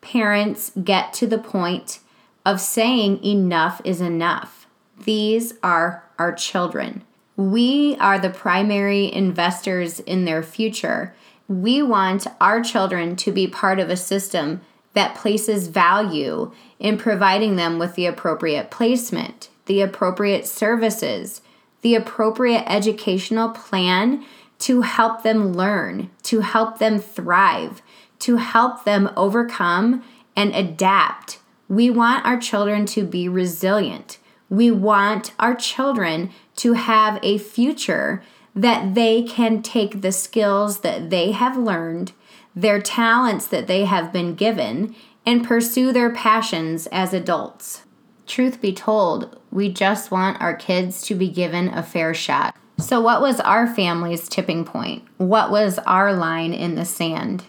parents 0.00 0.72
get 0.82 1.12
to 1.14 1.26
the 1.26 1.38
point 1.38 2.00
of 2.44 2.60
saying 2.60 3.22
enough 3.24 3.80
is 3.84 4.00
enough. 4.00 4.66
These 5.04 5.54
are 5.62 6.04
our 6.18 6.32
children. 6.32 7.04
We 7.36 7.96
are 7.96 8.18
the 8.18 8.30
primary 8.30 9.12
investors 9.12 10.00
in 10.00 10.24
their 10.24 10.42
future. 10.42 11.14
We 11.48 11.82
want 11.82 12.26
our 12.40 12.62
children 12.62 13.16
to 13.16 13.32
be 13.32 13.46
part 13.46 13.78
of 13.78 13.88
a 13.88 13.96
system 13.96 14.60
that 14.94 15.14
places 15.14 15.68
value 15.68 16.52
in 16.78 16.98
providing 16.98 17.56
them 17.56 17.78
with 17.78 17.94
the 17.94 18.06
appropriate 18.06 18.70
placement, 18.70 19.48
the 19.66 19.80
appropriate 19.80 20.46
services, 20.46 21.40
the 21.80 21.94
appropriate 21.94 22.64
educational 22.66 23.50
plan 23.50 24.24
to 24.58 24.82
help 24.82 25.22
them 25.22 25.52
learn, 25.52 26.10
to 26.22 26.40
help 26.40 26.78
them 26.78 26.98
thrive, 26.98 27.82
to 28.18 28.36
help 28.36 28.84
them 28.84 29.10
overcome 29.16 30.04
and 30.36 30.54
adapt. 30.54 31.38
We 31.68 31.90
want 31.90 32.24
our 32.26 32.38
children 32.38 32.86
to 32.86 33.04
be 33.04 33.28
resilient. 33.28 34.18
We 34.48 34.70
want 34.70 35.32
our 35.38 35.54
children 35.54 36.30
to 36.62 36.74
have 36.74 37.18
a 37.24 37.38
future 37.38 38.22
that 38.54 38.94
they 38.94 39.20
can 39.20 39.60
take 39.62 40.00
the 40.00 40.12
skills 40.12 40.80
that 40.80 41.10
they 41.10 41.32
have 41.32 41.56
learned, 41.56 42.12
their 42.54 42.80
talents 42.80 43.48
that 43.48 43.66
they 43.66 43.84
have 43.84 44.12
been 44.12 44.36
given, 44.36 44.94
and 45.26 45.44
pursue 45.44 45.92
their 45.92 46.10
passions 46.14 46.86
as 46.92 47.12
adults. 47.12 47.82
Truth 48.28 48.60
be 48.60 48.72
told, 48.72 49.40
we 49.50 49.72
just 49.72 50.12
want 50.12 50.40
our 50.40 50.54
kids 50.54 51.02
to 51.02 51.16
be 51.16 51.28
given 51.28 51.66
a 51.66 51.82
fair 51.82 52.14
shot. 52.14 52.54
So, 52.78 53.00
what 53.00 53.20
was 53.20 53.40
our 53.40 53.66
family's 53.66 54.28
tipping 54.28 54.64
point? 54.64 55.02
What 55.16 55.50
was 55.50 55.80
our 55.80 56.12
line 56.12 56.52
in 56.52 56.76
the 56.76 56.84
sand? 56.84 57.42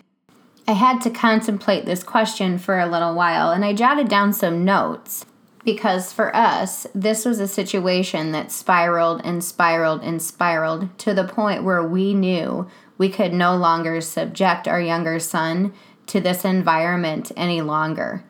I 0.68 0.72
had 0.72 1.02
to 1.02 1.12
contemplate 1.12 1.86
this 1.86 2.04
question 2.04 2.58
for 2.58 2.80
a 2.80 2.90
little 2.90 3.14
while 3.14 3.52
and 3.52 3.64
I 3.64 3.74
jotted 3.74 4.08
down 4.08 4.34
some 4.34 4.66
notes 4.66 5.26
because 5.64 6.12
for 6.12 6.36
us, 6.36 6.86
this 6.94 7.26
was 7.26 7.40
a 7.40 7.48
situation 7.48 8.32
that 8.34 8.52
spiraled 8.52 9.22
and 9.24 9.44
spiraled 9.44 10.02
and 10.02 10.22
spiraled 10.22 10.98
to 11.00 11.14
the 11.14 11.24
point 11.24 11.64
where 11.64 11.84
we 11.84 12.14
knew 12.14 12.68
we 12.98 13.10
could 13.10 13.34
no 13.34 13.56
longer 13.56 14.02
subject 14.02 14.68
our 14.68 14.82
younger 14.82 15.20
son 15.20 15.74
to 16.08 16.20
this 16.20 16.46
environment 16.46 17.32
any 17.36 17.62
longer. 17.62 18.24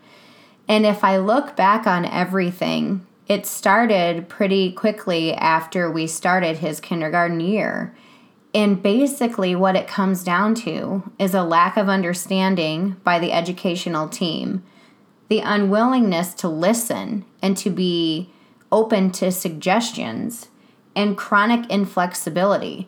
And 0.68 0.86
if 0.86 1.04
I 1.04 1.18
look 1.18 1.56
back 1.56 1.86
on 1.88 2.06
everything, 2.06 3.06
it 3.28 3.46
started 3.46 4.30
pretty 4.30 4.72
quickly 4.72 5.34
after 5.34 5.90
we 5.90 6.08
started 6.08 6.58
his 6.58 6.80
kindergarten 6.80 7.40
year. 7.40 7.96
And 8.54 8.84
basically, 8.84 9.56
what 9.56 9.76
it 9.76 9.88
comes 9.88 10.24
down 10.24 10.54
to 10.56 11.12
is 11.18 11.34
a 11.34 11.44
lack 11.44 11.76
of 11.76 11.90
understanding 11.90 12.98
by 13.04 13.18
the 13.18 13.32
educational 13.32 14.08
team, 14.08 14.64
the 15.34 15.40
unwillingness 15.40 16.32
to 16.36 16.48
listen 16.48 17.26
and 17.42 17.58
to 17.58 17.72
be 17.72 18.30
open 18.72 19.10
to 19.10 19.32
suggestions, 19.32 20.48
and 20.96 21.18
chronic 21.18 21.68
inflexibility. 21.72 22.88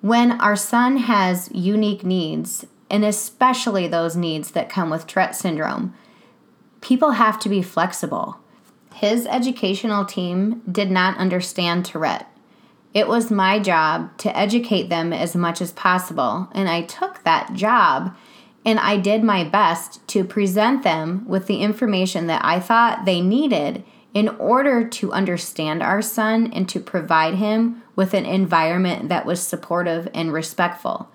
When 0.00 0.40
our 0.40 0.56
son 0.56 0.96
has 0.96 1.50
unique 1.52 2.02
needs, 2.02 2.64
and 2.88 3.04
especially 3.04 3.86
those 3.86 4.16
needs 4.16 4.52
that 4.52 4.70
come 4.70 4.88
with 4.88 5.06
Tourette 5.06 5.36
syndrome, 5.36 5.92
people 6.80 7.10
have 7.10 7.38
to 7.40 7.50
be 7.50 7.60
flexible. 7.60 8.38
His 8.94 9.26
educational 9.26 10.06
team 10.06 10.62
did 10.70 10.90
not 10.90 11.18
understand 11.18 11.84
Tourette 11.84 12.34
it 12.94 13.08
was 13.08 13.28
my 13.28 13.58
job 13.58 14.16
to 14.18 14.34
educate 14.38 14.88
them 14.88 15.12
as 15.12 15.34
much 15.34 15.60
as 15.60 15.72
possible, 15.72 16.48
and 16.52 16.68
I 16.68 16.82
took 16.82 17.24
that 17.24 17.52
job 17.52 18.16
and 18.64 18.78
I 18.78 18.96
did 18.96 19.22
my 19.22 19.44
best 19.44 20.06
to 20.08 20.24
present 20.24 20.82
them 20.82 21.26
with 21.28 21.46
the 21.46 21.62
information 21.62 22.26
that 22.28 22.44
I 22.44 22.60
thought 22.60 23.04
they 23.04 23.20
needed 23.20 23.84
in 24.12 24.28
order 24.28 24.88
to 24.88 25.12
understand 25.12 25.82
our 25.82 26.00
son 26.00 26.50
and 26.52 26.68
to 26.68 26.80
provide 26.80 27.34
him 27.34 27.82
with 27.96 28.14
an 28.14 28.24
environment 28.24 29.08
that 29.08 29.26
was 29.26 29.42
supportive 29.42 30.08
and 30.14 30.32
respectful. 30.32 31.10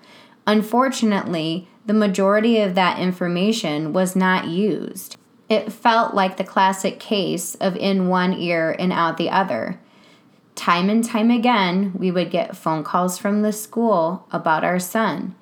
Unfortunately, 0.46 1.68
the 1.86 1.94
majority 1.94 2.60
of 2.60 2.74
that 2.74 2.98
information 2.98 3.92
was 3.92 4.14
not 4.14 4.46
used. 4.46 5.16
It 5.48 5.72
felt 5.72 6.14
like 6.14 6.36
the 6.36 6.44
classic 6.44 7.00
case 7.00 7.54
of 7.56 7.74
in 7.76 8.08
one 8.08 8.34
ear 8.34 8.76
and 8.78 8.92
out 8.92 9.16
the 9.16 9.30
other 9.30 9.80
time 10.60 10.90
and 10.90 11.02
time 11.02 11.30
again, 11.30 11.90
we 11.94 12.10
would 12.10 12.30
get 12.30 12.54
phone 12.54 12.84
calls 12.84 13.16
from 13.16 13.40
the 13.40 13.52
school 13.52 14.26
about 14.30 14.62
our 14.62 14.78
son. 14.78 15.34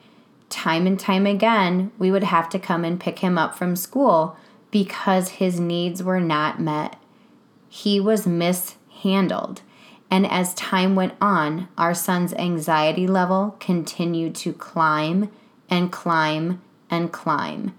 Time 0.48 0.86
and 0.86 0.98
time 0.98 1.26
again, 1.26 1.92
we 1.98 2.10
would 2.10 2.24
have 2.24 2.48
to 2.50 2.58
come 2.58 2.84
and 2.84 2.98
pick 2.98 3.18
him 3.18 3.36
up 3.36 3.56
from 3.56 3.76
school 3.76 4.36
because 4.70 5.28
his 5.30 5.60
needs 5.60 6.02
were 6.02 6.20
not 6.20 6.60
met. 6.60 6.96
He 7.68 8.00
was 8.00 8.26
mishandled. 8.26 9.62
And 10.10 10.26
as 10.26 10.54
time 10.54 10.94
went 10.94 11.14
on, 11.20 11.68
our 11.76 11.94
son's 11.94 12.32
anxiety 12.34 13.06
level 13.06 13.56
continued 13.60 14.34
to 14.36 14.52
climb 14.54 15.30
and 15.68 15.92
climb 15.92 16.62
and 16.90 17.12
climb. 17.12 17.74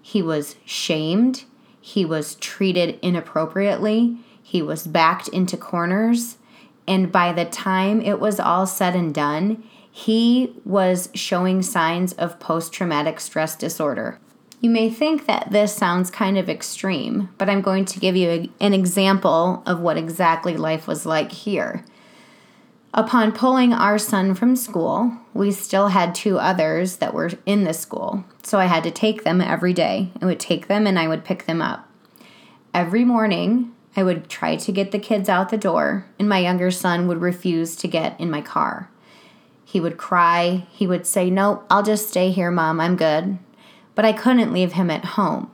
He 0.00 0.22
was 0.22 0.56
shamed. 0.64 1.44
He 1.80 2.04
was 2.04 2.36
treated 2.36 2.98
inappropriately. 3.02 4.16
He 4.42 4.62
was 4.62 4.86
backed 4.86 5.28
into 5.28 5.58
corners. 5.58 6.38
And 6.86 7.12
by 7.12 7.32
the 7.32 7.44
time 7.44 8.00
it 8.00 8.18
was 8.20 8.40
all 8.40 8.66
said 8.66 8.94
and 8.94 9.14
done, 9.14 9.64
he 9.96 10.52
was 10.64 11.08
showing 11.14 11.62
signs 11.62 12.14
of 12.14 12.40
post 12.40 12.72
traumatic 12.72 13.20
stress 13.20 13.54
disorder. 13.54 14.18
You 14.60 14.68
may 14.68 14.90
think 14.90 15.26
that 15.26 15.52
this 15.52 15.72
sounds 15.72 16.10
kind 16.10 16.36
of 16.36 16.48
extreme, 16.48 17.28
but 17.38 17.48
I'm 17.48 17.60
going 17.60 17.84
to 17.84 18.00
give 18.00 18.16
you 18.16 18.28
a, 18.28 18.50
an 18.58 18.74
example 18.74 19.62
of 19.64 19.78
what 19.78 19.96
exactly 19.96 20.56
life 20.56 20.88
was 20.88 21.06
like 21.06 21.30
here. 21.30 21.84
Upon 22.92 23.30
pulling 23.30 23.72
our 23.72 23.96
son 23.96 24.34
from 24.34 24.56
school, 24.56 25.12
we 25.32 25.52
still 25.52 25.86
had 25.86 26.12
two 26.12 26.40
others 26.40 26.96
that 26.96 27.14
were 27.14 27.30
in 27.46 27.62
the 27.62 27.72
school, 27.72 28.24
so 28.42 28.58
I 28.58 28.64
had 28.64 28.82
to 28.82 28.90
take 28.90 29.22
them 29.22 29.40
every 29.40 29.72
day. 29.72 30.10
I 30.20 30.26
would 30.26 30.40
take 30.40 30.66
them 30.66 30.88
and 30.88 30.98
I 30.98 31.06
would 31.06 31.24
pick 31.24 31.46
them 31.46 31.62
up. 31.62 31.88
Every 32.74 33.04
morning, 33.04 33.72
I 33.94 34.02
would 34.02 34.28
try 34.28 34.56
to 34.56 34.72
get 34.72 34.90
the 34.90 34.98
kids 34.98 35.28
out 35.28 35.50
the 35.50 35.56
door, 35.56 36.06
and 36.18 36.28
my 36.28 36.38
younger 36.38 36.72
son 36.72 37.06
would 37.06 37.20
refuse 37.20 37.76
to 37.76 37.86
get 37.86 38.18
in 38.18 38.28
my 38.28 38.40
car. 38.40 38.90
He 39.74 39.80
would 39.80 39.96
cry. 39.96 40.68
He 40.70 40.86
would 40.86 41.04
say, 41.04 41.30
Nope, 41.30 41.66
I'll 41.68 41.82
just 41.82 42.08
stay 42.08 42.30
here, 42.30 42.52
Mom. 42.52 42.80
I'm 42.80 42.94
good. 42.94 43.40
But 43.96 44.04
I 44.04 44.12
couldn't 44.12 44.52
leave 44.52 44.74
him 44.74 44.88
at 44.88 45.04
home. 45.04 45.50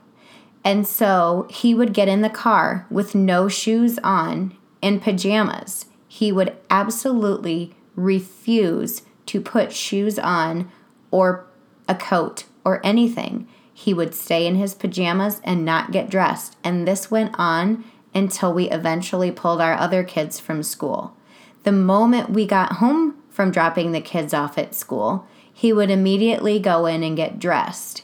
And 0.63 0.85
so 0.85 1.47
he 1.49 1.73
would 1.73 1.91
get 1.91 2.07
in 2.07 2.21
the 2.21 2.29
car 2.29 2.85
with 2.91 3.15
no 3.15 3.47
shoes 3.47 3.97
on 4.03 4.55
in 4.79 4.99
pajamas. 4.99 5.87
He 6.07 6.31
would 6.31 6.55
absolutely 6.69 7.73
refuse 7.95 9.01
to 9.25 9.41
put 9.41 9.73
shoes 9.73 10.19
on 10.19 10.71
or 11.09 11.47
a 11.89 11.95
coat 11.95 12.43
or 12.63 12.79
anything. 12.85 13.47
He 13.73 13.91
would 13.91 14.13
stay 14.13 14.45
in 14.45 14.53
his 14.53 14.75
pajamas 14.75 15.41
and 15.43 15.65
not 15.65 15.91
get 15.91 16.11
dressed. 16.11 16.57
And 16.63 16.87
this 16.87 17.09
went 17.09 17.33
on 17.39 17.85
until 18.13 18.53
we 18.53 18.69
eventually 18.69 19.31
pulled 19.31 19.61
our 19.61 19.73
other 19.73 20.03
kids 20.03 20.39
from 20.39 20.61
school. 20.61 21.17
The 21.63 21.71
moment 21.71 22.29
we 22.29 22.45
got 22.45 22.73
home 22.73 23.15
from 23.31 23.49
dropping 23.49 23.91
the 23.91 24.01
kids 24.01 24.33
off 24.33 24.57
at 24.57 24.75
school, 24.75 25.25
he 25.51 25.73
would 25.73 25.89
immediately 25.89 26.59
go 26.59 26.85
in 26.85 27.01
and 27.01 27.17
get 27.17 27.39
dressed. 27.39 28.03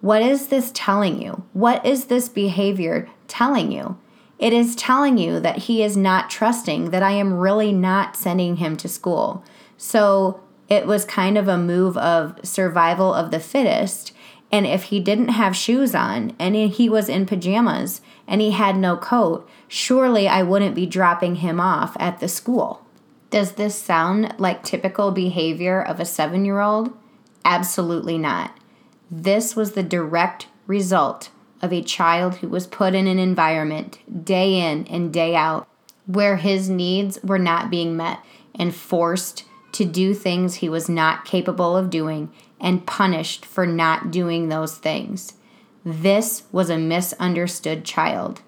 What 0.00 0.22
is 0.22 0.48
this 0.48 0.72
telling 0.74 1.22
you? 1.22 1.44
What 1.52 1.86
is 1.86 2.06
this 2.06 2.28
behavior 2.28 3.08
telling 3.28 3.70
you? 3.70 3.98
It 4.38 4.52
is 4.52 4.74
telling 4.74 5.18
you 5.18 5.38
that 5.38 5.58
he 5.58 5.84
is 5.84 5.96
not 5.96 6.28
trusting 6.28 6.90
that 6.90 7.02
I 7.02 7.12
am 7.12 7.34
really 7.34 7.72
not 7.72 8.16
sending 8.16 8.56
him 8.56 8.76
to 8.78 8.88
school. 8.88 9.44
So 9.76 10.40
it 10.68 10.86
was 10.86 11.04
kind 11.04 11.38
of 11.38 11.46
a 11.46 11.56
move 11.56 11.96
of 11.96 12.40
survival 12.42 13.14
of 13.14 13.30
the 13.30 13.38
fittest. 13.38 14.12
And 14.50 14.66
if 14.66 14.84
he 14.84 14.98
didn't 14.98 15.28
have 15.28 15.54
shoes 15.54 15.94
on 15.94 16.34
and 16.38 16.56
he 16.56 16.88
was 16.88 17.08
in 17.08 17.26
pajamas 17.26 18.00
and 18.26 18.40
he 18.40 18.50
had 18.50 18.76
no 18.76 18.96
coat, 18.96 19.48
surely 19.68 20.26
I 20.26 20.42
wouldn't 20.42 20.74
be 20.74 20.86
dropping 20.86 21.36
him 21.36 21.60
off 21.60 21.96
at 22.00 22.18
the 22.18 22.28
school. 22.28 22.81
Does 23.32 23.52
this 23.52 23.74
sound 23.74 24.34
like 24.36 24.62
typical 24.62 25.10
behavior 25.10 25.80
of 25.80 25.98
a 25.98 26.04
seven 26.04 26.44
year 26.44 26.60
old? 26.60 26.92
Absolutely 27.46 28.18
not. 28.18 28.54
This 29.10 29.56
was 29.56 29.72
the 29.72 29.82
direct 29.82 30.48
result 30.66 31.30
of 31.62 31.72
a 31.72 31.82
child 31.82 32.36
who 32.36 32.48
was 32.48 32.66
put 32.66 32.94
in 32.94 33.06
an 33.06 33.18
environment 33.18 34.00
day 34.26 34.60
in 34.60 34.86
and 34.86 35.10
day 35.10 35.34
out 35.34 35.66
where 36.04 36.36
his 36.36 36.68
needs 36.68 37.18
were 37.24 37.38
not 37.38 37.70
being 37.70 37.96
met 37.96 38.18
and 38.54 38.74
forced 38.74 39.44
to 39.72 39.86
do 39.86 40.12
things 40.12 40.56
he 40.56 40.68
was 40.68 40.90
not 40.90 41.24
capable 41.24 41.74
of 41.74 41.88
doing 41.88 42.30
and 42.60 42.86
punished 42.86 43.46
for 43.46 43.64
not 43.64 44.10
doing 44.10 44.50
those 44.50 44.76
things. 44.76 45.32
This 45.86 46.42
was 46.52 46.68
a 46.68 46.76
misunderstood 46.76 47.86
child. 47.86 48.42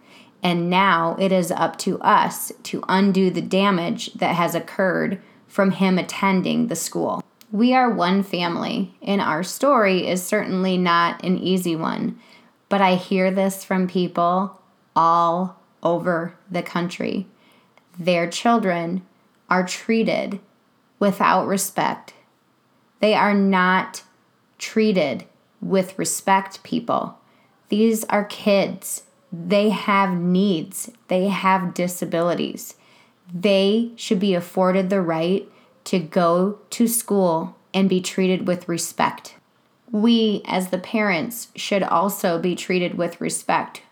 And 0.44 0.68
now 0.68 1.16
it 1.18 1.32
is 1.32 1.50
up 1.50 1.78
to 1.78 1.98
us 2.00 2.52
to 2.64 2.84
undo 2.86 3.30
the 3.30 3.40
damage 3.40 4.12
that 4.12 4.34
has 4.34 4.54
occurred 4.54 5.22
from 5.48 5.70
him 5.70 5.98
attending 5.98 6.66
the 6.66 6.76
school. 6.76 7.24
We 7.50 7.72
are 7.72 7.88
one 7.88 8.22
family, 8.22 8.94
and 9.00 9.22
our 9.22 9.42
story 9.42 10.06
is 10.06 10.22
certainly 10.22 10.76
not 10.76 11.24
an 11.24 11.38
easy 11.38 11.74
one, 11.74 12.20
but 12.68 12.82
I 12.82 12.96
hear 12.96 13.30
this 13.30 13.64
from 13.64 13.88
people 13.88 14.60
all 14.94 15.58
over 15.82 16.34
the 16.50 16.62
country. 16.62 17.26
Their 17.98 18.28
children 18.28 19.06
are 19.48 19.66
treated 19.66 20.40
without 20.98 21.46
respect. 21.46 22.12
They 23.00 23.14
are 23.14 23.34
not 23.34 24.02
treated 24.58 25.24
with 25.62 25.98
respect, 25.98 26.62
people. 26.64 27.18
These 27.68 28.04
are 28.04 28.24
kids 28.24 29.04
they 29.46 29.70
have 29.70 30.14
needs, 30.16 30.90
they 31.08 31.28
have 31.28 31.74
disabilities. 31.74 32.74
They 33.32 33.92
should 33.96 34.20
be 34.20 34.34
afforded 34.34 34.90
the 34.90 35.00
right 35.00 35.48
to 35.84 35.98
go 35.98 36.58
to 36.70 36.86
school 36.86 37.56
and 37.72 37.88
be 37.88 38.00
treated 38.00 38.46
with 38.46 38.68
respect. 38.68 39.34
We, 39.90 40.42
as 40.46 40.68
the 40.68 40.78
parents, 40.78 41.48
should 41.56 41.82
also 41.82 42.38
be 42.38 42.54
treated 42.54 42.96
with 42.96 43.20
respect. 43.20 43.82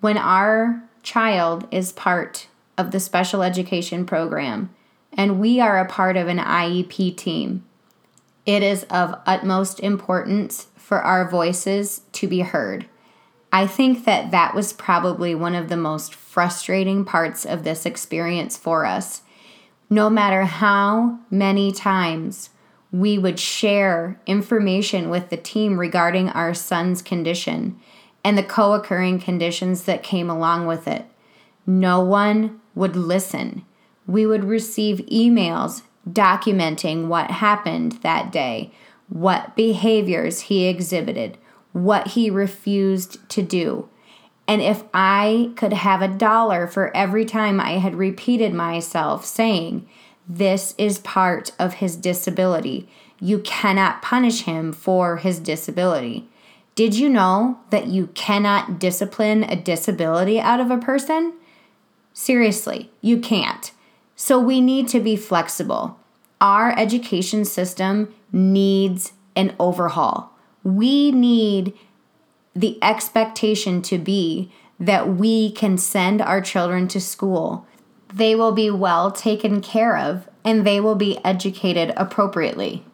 When 0.00 0.16
our 0.16 0.82
child 1.02 1.66
is 1.70 1.92
part 1.92 2.48
of 2.76 2.90
the 2.90 3.00
special 3.00 3.42
education 3.42 4.04
program 4.04 4.70
and 5.12 5.40
we 5.40 5.60
are 5.60 5.78
a 5.78 5.88
part 5.88 6.16
of 6.16 6.28
an 6.28 6.38
IEP 6.38 7.16
team, 7.16 7.64
it 8.46 8.62
is 8.62 8.84
of 8.84 9.18
utmost 9.26 9.80
importance 9.80 10.68
for 10.76 11.02
our 11.02 11.28
voices 11.28 12.02
to 12.12 12.26
be 12.26 12.40
heard. 12.40 12.86
I 13.52 13.66
think 13.66 14.04
that 14.04 14.30
that 14.30 14.54
was 14.54 14.72
probably 14.72 15.34
one 15.34 15.54
of 15.54 15.68
the 15.68 15.76
most 15.76 16.14
frustrating 16.14 17.04
parts 17.04 17.44
of 17.44 17.64
this 17.64 17.84
experience 17.84 18.56
for 18.56 18.84
us. 18.84 19.22
No 19.88 20.08
matter 20.08 20.44
how 20.44 21.18
many 21.30 21.72
times 21.72 22.50
we 22.92 23.18
would 23.18 23.40
share 23.40 24.20
information 24.26 25.10
with 25.10 25.30
the 25.30 25.36
team 25.36 25.78
regarding 25.78 26.28
our 26.28 26.54
son's 26.54 27.02
condition 27.02 27.78
and 28.24 28.38
the 28.38 28.42
co 28.42 28.72
occurring 28.72 29.18
conditions 29.18 29.84
that 29.84 30.02
came 30.02 30.30
along 30.30 30.66
with 30.66 30.86
it, 30.86 31.06
no 31.66 32.00
one 32.00 32.60
would 32.74 32.94
listen. 32.94 33.64
We 34.06 34.26
would 34.26 34.44
receive 34.44 34.98
emails 35.10 35.82
documenting 36.08 37.08
what 37.08 37.30
happened 37.30 37.92
that 38.02 38.30
day, 38.30 38.72
what 39.08 39.56
behaviors 39.56 40.42
he 40.42 40.66
exhibited, 40.66 41.36
what 41.72 42.08
he 42.08 42.30
refused 42.30 43.28
to 43.30 43.42
do. 43.42 43.88
And 44.48 44.60
if 44.60 44.82
I 44.92 45.52
could 45.56 45.72
have 45.72 46.02
a 46.02 46.08
dollar 46.08 46.66
for 46.66 46.94
every 46.96 47.24
time 47.24 47.60
I 47.60 47.78
had 47.78 47.94
repeated 47.94 48.52
myself 48.52 49.24
saying, 49.24 49.88
This 50.28 50.74
is 50.76 50.98
part 50.98 51.52
of 51.58 51.74
his 51.74 51.96
disability, 51.96 52.88
you 53.20 53.38
cannot 53.40 54.02
punish 54.02 54.42
him 54.42 54.72
for 54.72 55.18
his 55.18 55.38
disability. 55.38 56.28
Did 56.74 56.96
you 56.96 57.08
know 57.08 57.60
that 57.70 57.88
you 57.88 58.08
cannot 58.08 58.78
discipline 58.78 59.44
a 59.44 59.54
disability 59.54 60.40
out 60.40 60.60
of 60.60 60.70
a 60.70 60.78
person? 60.78 61.34
Seriously, 62.12 62.90
you 63.00 63.18
can't. 63.18 63.70
So 64.16 64.38
we 64.38 64.60
need 64.60 64.88
to 64.88 65.00
be 65.00 65.14
flexible. 65.16 65.98
Our 66.40 66.76
education 66.78 67.44
system 67.44 68.14
needs 68.32 69.12
an 69.36 69.54
overhaul 69.58 70.29
we 70.62 71.10
need 71.10 71.72
the 72.54 72.78
expectation 72.82 73.82
to 73.82 73.98
be 73.98 74.52
that 74.78 75.08
we 75.08 75.52
can 75.52 75.78
send 75.78 76.20
our 76.22 76.40
children 76.40 76.88
to 76.88 77.00
school. 77.00 77.66
They 78.12 78.34
will 78.34 78.52
be 78.52 78.70
well 78.70 79.10
taken 79.10 79.60
care 79.60 79.96
of 79.96 80.28
and 80.44 80.66
they 80.66 80.80
will 80.80 80.94
be 80.94 81.18
educated 81.24 81.92
appropriately. 81.96 82.84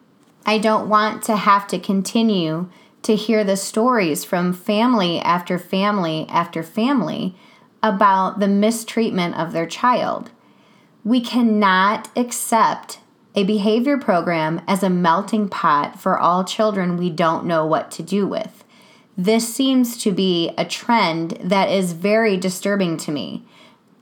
I 0.45 0.57
don't 0.59 0.89
want 0.89 1.23
to 1.23 1.35
have 1.35 1.67
to 1.67 1.79
continue 1.79 2.69
to 3.03 3.15
hear 3.15 3.43
the 3.43 3.57
stories 3.57 4.23
from 4.23 4.53
family 4.53 5.19
after 5.19 5.57
family 5.57 6.25
after 6.29 6.61
family 6.61 7.35
about 7.81 8.39
the 8.39 8.47
mistreatment 8.47 9.35
of 9.35 9.53
their 9.53 9.65
child. 9.65 10.31
We 11.03 11.21
cannot 11.21 12.09
accept 12.17 12.99
a 13.37 13.43
behavior 13.43 13.99
program 13.99 14.59
as 14.67 14.81
a 14.81 14.89
melting 14.89 15.47
pot 15.47 15.99
for 15.99 16.17
all 16.17 16.43
children 16.43 16.97
we 16.97 17.07
don't 17.07 17.45
know 17.45 17.63
what 17.63 17.91
to 17.91 18.01
do 18.01 18.25
with. 18.25 18.63
This 19.15 19.53
seems 19.53 19.95
to 20.01 20.11
be 20.11 20.51
a 20.57 20.65
trend 20.65 21.37
that 21.43 21.69
is 21.69 21.93
very 21.93 22.35
disturbing 22.35 22.97
to 22.97 23.11
me. 23.11 23.45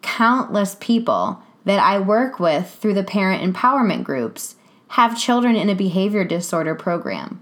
Countless 0.01 0.77
people 0.79 1.43
that 1.65 1.79
I 1.79 1.99
work 1.99 2.39
with 2.39 2.77
through 2.79 2.93
the 2.93 3.03
parent 3.03 3.43
empowerment 3.43 4.05
groups 4.05 4.55
have 4.89 5.19
children 5.19 5.57
in 5.57 5.69
a 5.69 5.75
behavior 5.75 6.23
disorder 6.23 6.73
program. 6.73 7.41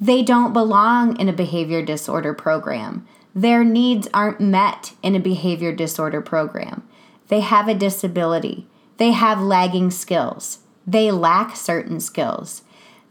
They 0.00 0.22
don't 0.22 0.54
belong 0.54 1.20
in 1.20 1.28
a 1.28 1.32
behavior 1.34 1.82
disorder 1.82 2.32
program. 2.32 3.06
Their 3.34 3.64
needs 3.64 4.08
aren't 4.14 4.40
met 4.40 4.94
in 5.02 5.14
a 5.14 5.20
behavior 5.20 5.72
disorder 5.72 6.22
program. 6.22 6.88
They 7.28 7.40
have 7.40 7.68
a 7.68 7.74
disability. 7.74 8.66
They 8.96 9.10
have 9.10 9.42
lagging 9.42 9.90
skills 9.90 10.60
they 10.86 11.10
lack 11.10 11.56
certain 11.56 12.00
skills. 12.00 12.62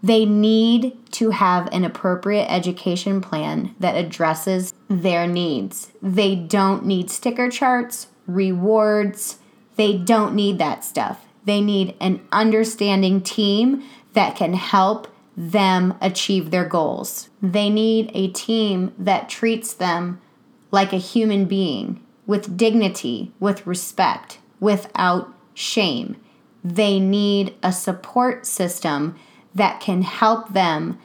They 0.01 0.25
need 0.25 0.97
to 1.13 1.29
have 1.29 1.69
an 1.71 1.85
appropriate 1.85 2.47
education 2.51 3.21
plan 3.21 3.73
that 3.79 3.95
addresses 3.95 4.73
their 4.89 5.27
needs. 5.27 5.91
They 6.01 6.35
don't 6.35 6.85
need 6.85 7.09
sticker 7.09 7.49
charts, 7.49 8.07
rewards. 8.27 9.39
They 9.77 9.97
don't 9.97 10.35
need 10.35 10.57
that 10.59 10.83
stuff. 10.83 11.25
They 11.45 11.61
need 11.61 11.95
an 12.01 12.21
understanding 12.31 13.21
team 13.21 13.83
that 14.13 14.35
can 14.35 14.53
help 14.53 15.07
them 15.35 15.95
achieve 16.01 16.51
their 16.51 16.65
goals. 16.65 17.29
They 17.41 17.69
need 17.69 18.11
a 18.13 18.27
team 18.27 18.93
that 18.99 19.29
treats 19.29 19.73
them 19.73 20.21
like 20.69 20.93
a 20.93 20.97
human 20.97 21.45
being 21.45 22.03
with 22.25 22.57
dignity, 22.57 23.31
with 23.39 23.65
respect, 23.65 24.39
without 24.59 25.33
shame. 25.53 26.17
They 26.63 26.99
need 26.99 27.55
a 27.61 27.73
support 27.73 28.45
system 28.45 29.15
that 29.53 29.79
can 29.79 30.01
help 30.01 30.53
them 30.53 30.97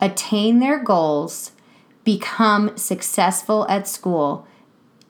attain 0.00 0.58
their 0.58 0.82
goals, 0.82 1.52
become 2.02 2.76
successful 2.76 3.66
at 3.68 3.88
school, 3.88 4.46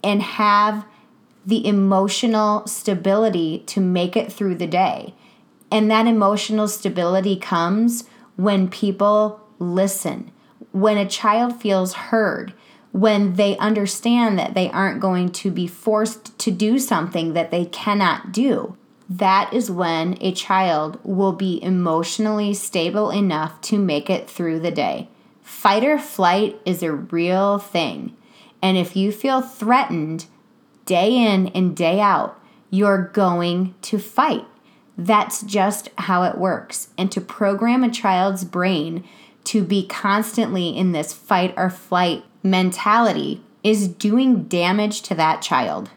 and 0.03 0.23
have 0.23 0.87
the 1.47 1.67
emotional 1.67 2.67
stability 2.67 3.64
to 3.67 3.81
make 3.81 4.17
it 4.17 4.33
through 4.33 4.55
the 4.55 4.67
day. 4.67 5.14
And 5.71 5.90
that 5.90 6.07
emotional 6.07 6.69
stability 6.69 7.37
comes 7.37 8.05
when 8.37 8.69
people 8.69 9.40
listen, 9.59 10.31
when 10.73 10.97
a 10.97 11.09
child 11.09 11.61
feels 11.61 11.95
heard, 11.95 12.53
when 12.93 13.35
they 13.35 13.57
understand 13.59 14.38
that 14.38 14.55
they 14.55 14.71
aren't 14.71 15.01
going 15.01 15.31
to 15.31 15.51
be 15.51 15.67
forced 15.67 16.38
to 16.38 16.51
do 16.51 16.79
something 16.79 17.33
that 17.33 17.51
they 17.51 17.64
cannot 17.64 18.31
do. 18.31 18.77
That 19.09 19.53
is 19.53 19.71
when 19.71 20.17
a 20.21 20.33
child 20.33 20.99
will 21.03 21.33
be 21.33 21.62
emotionally 21.62 22.55
stable 22.55 23.11
enough 23.11 23.61
to 23.62 23.79
make 23.79 24.09
it 24.09 24.29
through 24.29 24.61
the 24.61 24.71
day. 24.71 25.09
Fight 25.43 25.85
or 25.85 25.99
flight 25.99 26.59
is 26.64 26.83
a 26.83 26.93
real 26.93 27.59
thing. 27.59 28.17
And 28.62 28.79
if 28.79 28.97
you 28.97 29.12
feel 29.12 29.43
threatened 29.43 30.27
day 30.87 31.14
in 31.14 31.49
and 31.49 31.77
day 31.77 32.01
out, 32.01 32.40
you're 32.71 33.11
going 33.12 33.75
to 33.83 33.99
fight. 33.99 34.47
That's 34.97 35.43
just 35.43 35.90
how 35.99 36.23
it 36.23 36.38
works. 36.38 36.88
And 36.97 37.12
to 37.12 37.21
program 37.21 37.85
a 37.85 37.90
child's 37.90 38.45
brain 38.45 39.05
to 39.45 39.62
be 39.62 39.87
constantly 39.87 40.69
in 40.69 40.93
this 40.93 41.12
fight 41.12 41.53
or 41.57 41.69
flight 41.69 42.25
mentality 42.43 43.43
is 43.62 43.88
doing 43.88 44.45
damage 44.45 45.03
to 45.03 45.14
that 45.14 45.43
child. 45.43 45.90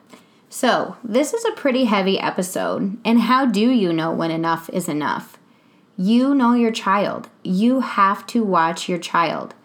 So, 0.49 0.95
this 1.03 1.33
is 1.33 1.43
a 1.43 1.51
pretty 1.51 1.85
heavy 1.85 2.19
episode. 2.19 2.97
And 3.03 3.21
how 3.21 3.45
do 3.45 3.69
you 3.69 3.91
know 3.91 4.11
when 4.11 4.31
enough 4.31 4.69
is 4.69 4.87
enough? 4.87 5.37
You 5.97 6.33
know 6.33 6.53
your 6.53 6.71
child. 6.71 7.29
You 7.43 7.81
have 7.81 8.25
to 8.27 8.43
watch 8.43 8.87
your 8.87 8.99
child. 8.99 9.55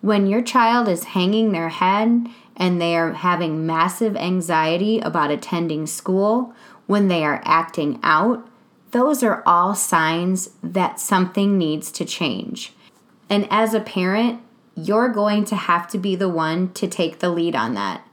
When 0.00 0.26
your 0.26 0.40
child 0.40 0.88
is 0.88 1.04
hanging 1.04 1.52
their 1.52 1.68
head 1.68 2.26
and 2.56 2.80
they 2.80 2.96
are 2.96 3.12
having 3.12 3.66
massive 3.66 4.16
anxiety 4.16 4.98
about 5.00 5.30
attending 5.30 5.86
school, 5.86 6.54
when 6.86 7.08
they 7.08 7.22
are 7.22 7.42
acting 7.44 8.00
out, 8.02 8.48
those 8.92 9.22
are 9.22 9.42
all 9.44 9.74
signs 9.74 10.50
that 10.62 10.98
something 10.98 11.58
needs 11.58 11.92
to 11.92 12.04
change. 12.04 12.72
And 13.28 13.46
as 13.50 13.74
a 13.74 13.80
parent, 13.80 14.40
you're 14.74 15.08
going 15.10 15.44
to 15.46 15.56
have 15.56 15.86
to 15.88 15.98
be 15.98 16.16
the 16.16 16.28
one 16.28 16.72
to 16.72 16.88
take 16.88 17.18
the 17.18 17.28
lead 17.28 17.54
on 17.54 17.74
that. 17.74 18.06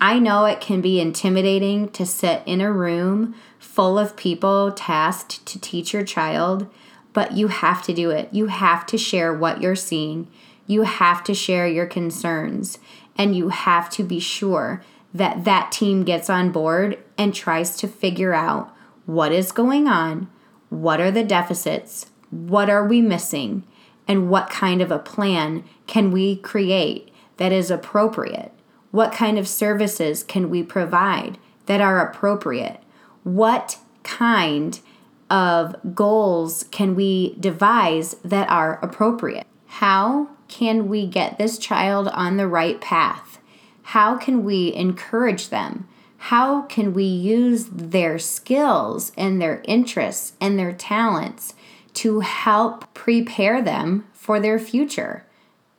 I 0.00 0.18
know 0.18 0.46
it 0.46 0.62
can 0.62 0.80
be 0.80 0.98
intimidating 0.98 1.90
to 1.90 2.06
sit 2.06 2.42
in 2.46 2.62
a 2.62 2.72
room 2.72 3.34
full 3.58 3.98
of 3.98 4.16
people 4.16 4.72
tasked 4.72 5.44
to 5.44 5.60
teach 5.60 5.92
your 5.92 6.04
child, 6.04 6.66
but 7.12 7.32
you 7.32 7.48
have 7.48 7.82
to 7.82 7.92
do 7.92 8.10
it. 8.10 8.30
You 8.32 8.46
have 8.46 8.86
to 8.86 8.96
share 8.96 9.34
what 9.34 9.60
you're 9.60 9.76
seeing. 9.76 10.28
You 10.66 10.82
have 10.82 11.22
to 11.24 11.34
share 11.34 11.68
your 11.68 11.84
concerns, 11.84 12.78
and 13.18 13.36
you 13.36 13.50
have 13.50 13.90
to 13.90 14.02
be 14.02 14.20
sure 14.20 14.82
that 15.12 15.44
that 15.44 15.70
team 15.72 16.04
gets 16.04 16.30
on 16.30 16.50
board 16.50 16.98
and 17.18 17.34
tries 17.34 17.76
to 17.78 17.88
figure 17.88 18.32
out 18.32 18.74
what 19.04 19.32
is 19.32 19.52
going 19.52 19.86
on, 19.86 20.30
what 20.70 21.00
are 21.00 21.10
the 21.10 21.24
deficits, 21.24 22.06
what 22.30 22.70
are 22.70 22.86
we 22.86 23.02
missing, 23.02 23.64
and 24.08 24.30
what 24.30 24.48
kind 24.48 24.80
of 24.80 24.90
a 24.90 24.98
plan 24.98 25.64
can 25.86 26.10
we 26.10 26.36
create 26.36 27.12
that 27.36 27.52
is 27.52 27.70
appropriate? 27.70 28.52
What 28.90 29.12
kind 29.12 29.38
of 29.38 29.48
services 29.48 30.22
can 30.22 30.50
we 30.50 30.62
provide 30.62 31.38
that 31.66 31.80
are 31.80 32.04
appropriate? 32.04 32.80
What 33.22 33.78
kind 34.02 34.80
of 35.28 35.76
goals 35.94 36.64
can 36.70 36.94
we 36.94 37.36
devise 37.38 38.14
that 38.24 38.50
are 38.50 38.78
appropriate? 38.82 39.46
How 39.66 40.30
can 40.48 40.88
we 40.88 41.06
get 41.06 41.38
this 41.38 41.58
child 41.58 42.08
on 42.08 42.36
the 42.36 42.48
right 42.48 42.80
path? 42.80 43.38
How 43.82 44.16
can 44.16 44.44
we 44.44 44.74
encourage 44.74 45.50
them? 45.50 45.86
How 46.16 46.62
can 46.62 46.92
we 46.92 47.04
use 47.04 47.66
their 47.70 48.18
skills 48.18 49.12
and 49.16 49.40
their 49.40 49.62
interests 49.64 50.32
and 50.40 50.58
their 50.58 50.72
talents 50.72 51.54
to 51.94 52.20
help 52.20 52.92
prepare 52.94 53.62
them 53.62 54.06
for 54.12 54.40
their 54.40 54.58
future. 54.58 55.26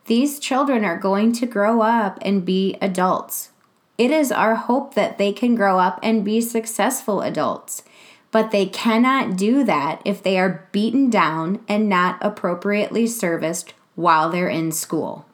These 0.06 0.40
children 0.40 0.84
are 0.84 0.98
going 0.98 1.32
to 1.34 1.46
grow 1.46 1.82
up 1.82 2.18
and 2.22 2.46
be 2.46 2.78
adults. 2.82 3.50
It 3.98 4.10
is 4.10 4.32
our 4.32 4.56
hope 4.56 4.96
that 4.96 5.18
they 5.18 5.32
can 5.32 5.56
grow 5.56 5.78
up 5.78 6.00
and 6.02 6.26
be 6.26 6.42
successful 6.42 7.22
adults, 7.22 7.84
but 8.32 8.52
they 8.52 8.66
cannot 8.66 9.38
do 9.38 9.64
that 9.64 10.02
if 10.04 10.24
they 10.24 10.40
are 10.40 10.68
beaten 10.72 11.10
down 11.10 11.64
and 11.68 11.88
not 11.88 12.18
appropriately 12.22 13.06
serviced 13.06 13.74
while 13.96 14.30
they're 14.30 14.50
in 14.50 14.72
school. 14.72 15.26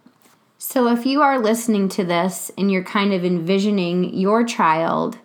So, 0.58 0.88
if 0.88 1.06
you 1.06 1.22
are 1.22 1.40
listening 1.40 1.88
to 1.90 2.04
this 2.04 2.52
and 2.58 2.72
you're 2.72 2.84
kind 2.84 3.14
of 3.14 3.24
envisioning 3.24 4.14
your 4.16 4.44
child 4.44 5.20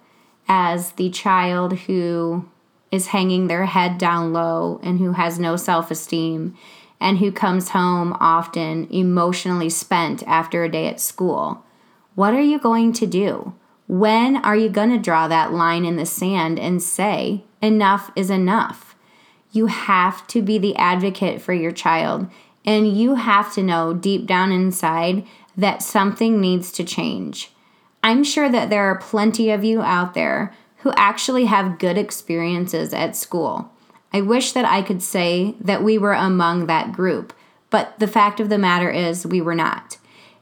as 0.47 0.93
the 0.93 1.11
child 1.11 1.79
who 1.81 2.49
is 2.91 3.09
hanging 3.09 3.47
their 3.47 3.65
head 3.65 3.97
down 3.97 4.33
low 4.35 4.79
and 4.83 4.99
who 4.99 5.13
has 5.13 5.39
no 5.39 5.57
self 5.57 5.91
esteem 5.91 6.55
and 7.03 7.19
who 7.19 7.33
comes 7.33 7.71
home 7.71 8.17
often 8.21 8.87
emotionally 8.91 9.69
spent 9.69 10.23
after 10.27 10.63
a 10.63 10.71
day 10.71 10.87
at 10.87 11.01
school. 11.01 11.65
What 12.15 12.33
are 12.33 12.41
you 12.41 12.59
going 12.59 12.93
to 12.95 13.07
do? 13.07 13.55
When 13.89 14.37
are 14.37 14.57
you 14.57 14.69
going 14.69 14.91
to 14.91 14.99
draw 14.99 15.29
that 15.29 15.53
line 15.53 15.85
in 15.85 15.97
the 15.97 16.07
sand 16.07 16.59
and 16.59 16.81
say, 16.81 17.45
enough 17.61 18.11
is 18.15 18.31
enough? 18.31 18.95
You 19.51 19.67
have 19.67 20.27
to 20.29 20.41
be 20.41 20.57
the 20.59 20.77
advocate 20.77 21.43
for 21.43 21.53
your 21.53 21.73
child, 21.73 22.31
and 22.65 22.97
you 22.97 23.17
have 23.17 23.53
to 23.55 23.63
know 23.63 23.93
deep 23.93 24.27
down 24.27 24.53
inside 24.53 25.27
that 25.57 25.83
something 25.83 26.41
needs 26.41 26.71
to 26.73 26.85
change. 26.85 27.51
I'm 28.03 28.23
sure 28.23 28.49
that 28.49 28.71
there 28.71 28.85
are 28.85 28.99
plenty 28.99 29.51
of 29.51 29.65
you 29.65 29.83
out 29.83 30.15
there 30.15 30.55
who 30.79 30.93
actually 30.97 31.47
have 31.47 31.79
good 31.79 31.99
experiences 31.99 32.95
at 32.95 33.17
school. 33.17 33.72
I 34.13 34.21
wish 34.21 34.53
that 34.53 34.65
I 34.65 34.83
could 34.83 35.03
say 35.03 35.55
that 35.61 35.83
we 35.83 35.99
were 35.99 36.13
among 36.13 36.67
that 36.67 36.93
group, 36.93 37.33
but 37.71 37.99
the 37.99 38.07
fact 38.07 38.41
of 38.41 38.49
the 38.49 38.59
matter 38.59 38.91
is 38.91 39.27
we 39.27 39.41
were 39.41 39.55
not. 39.55 39.99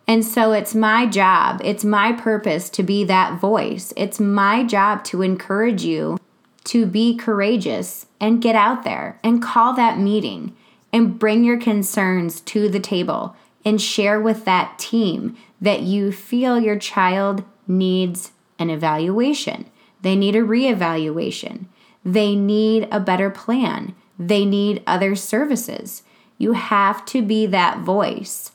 And 0.09 0.24
so 0.24 0.52
it's 0.52 0.74
my 0.74 1.06
job, 1.06 1.61
it's 1.62 1.85
my 1.85 2.12
purpose 2.12 2.68
to 2.70 2.83
be 2.83 3.04
that 3.04 3.38
voice. 3.38 3.92
It's 3.96 4.18
my 4.18 4.64
job 4.64 5.04
to 5.04 5.22
encourage 5.22 5.85
you 5.85 6.18
to 6.64 6.85
be 6.85 7.16
courageous 7.16 8.06
and 8.20 8.42
get 8.42 8.56
out 8.56 8.83
there 8.83 9.18
and 9.22 9.42
call 9.42 9.72
that 9.74 9.98
meeting 9.98 10.56
and 10.92 11.18
bring 11.18 11.44
your 11.44 11.59
concerns 11.59 12.40
to 12.40 12.68
the 12.68 12.80
table 12.80 13.37
and 13.64 13.80
share 13.80 14.20
with 14.20 14.44
that 14.44 14.78
team 14.78 15.37
that 15.61 15.83
you 15.83 16.11
feel 16.11 16.59
your 16.59 16.78
child 16.78 17.44
needs 17.68 18.33
an 18.59 18.70
evaluation. 18.70 19.66
They 20.02 20.16
need 20.16 20.35
a 20.35 20.40
reevaluation. 20.40 21.66
They 22.05 22.35
need 22.35 22.89
a 22.91 23.01
better 23.01 23.31
plan. 23.31 23.95
They 24.19 24.45
need 24.45 24.83
other 24.87 25.15
services. 25.15 26.03
You 26.39 26.53
have 26.53 27.05
to 27.07 27.23
be 27.23 27.47
that 27.47 27.81
voice. 27.81 28.53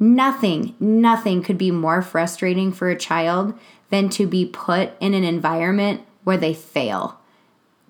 Nothing, 0.00 0.74
nothing 0.78 1.42
could 1.42 1.58
be 1.58 1.70
more 1.70 2.02
frustrating 2.02 2.72
for 2.72 2.88
a 2.88 2.98
child 2.98 3.58
than 3.90 4.08
to 4.10 4.26
be 4.26 4.46
put 4.46 4.92
in 5.00 5.14
an 5.14 5.24
environment 5.24 6.02
where 6.24 6.36
they 6.36 6.54
fail. 6.54 7.18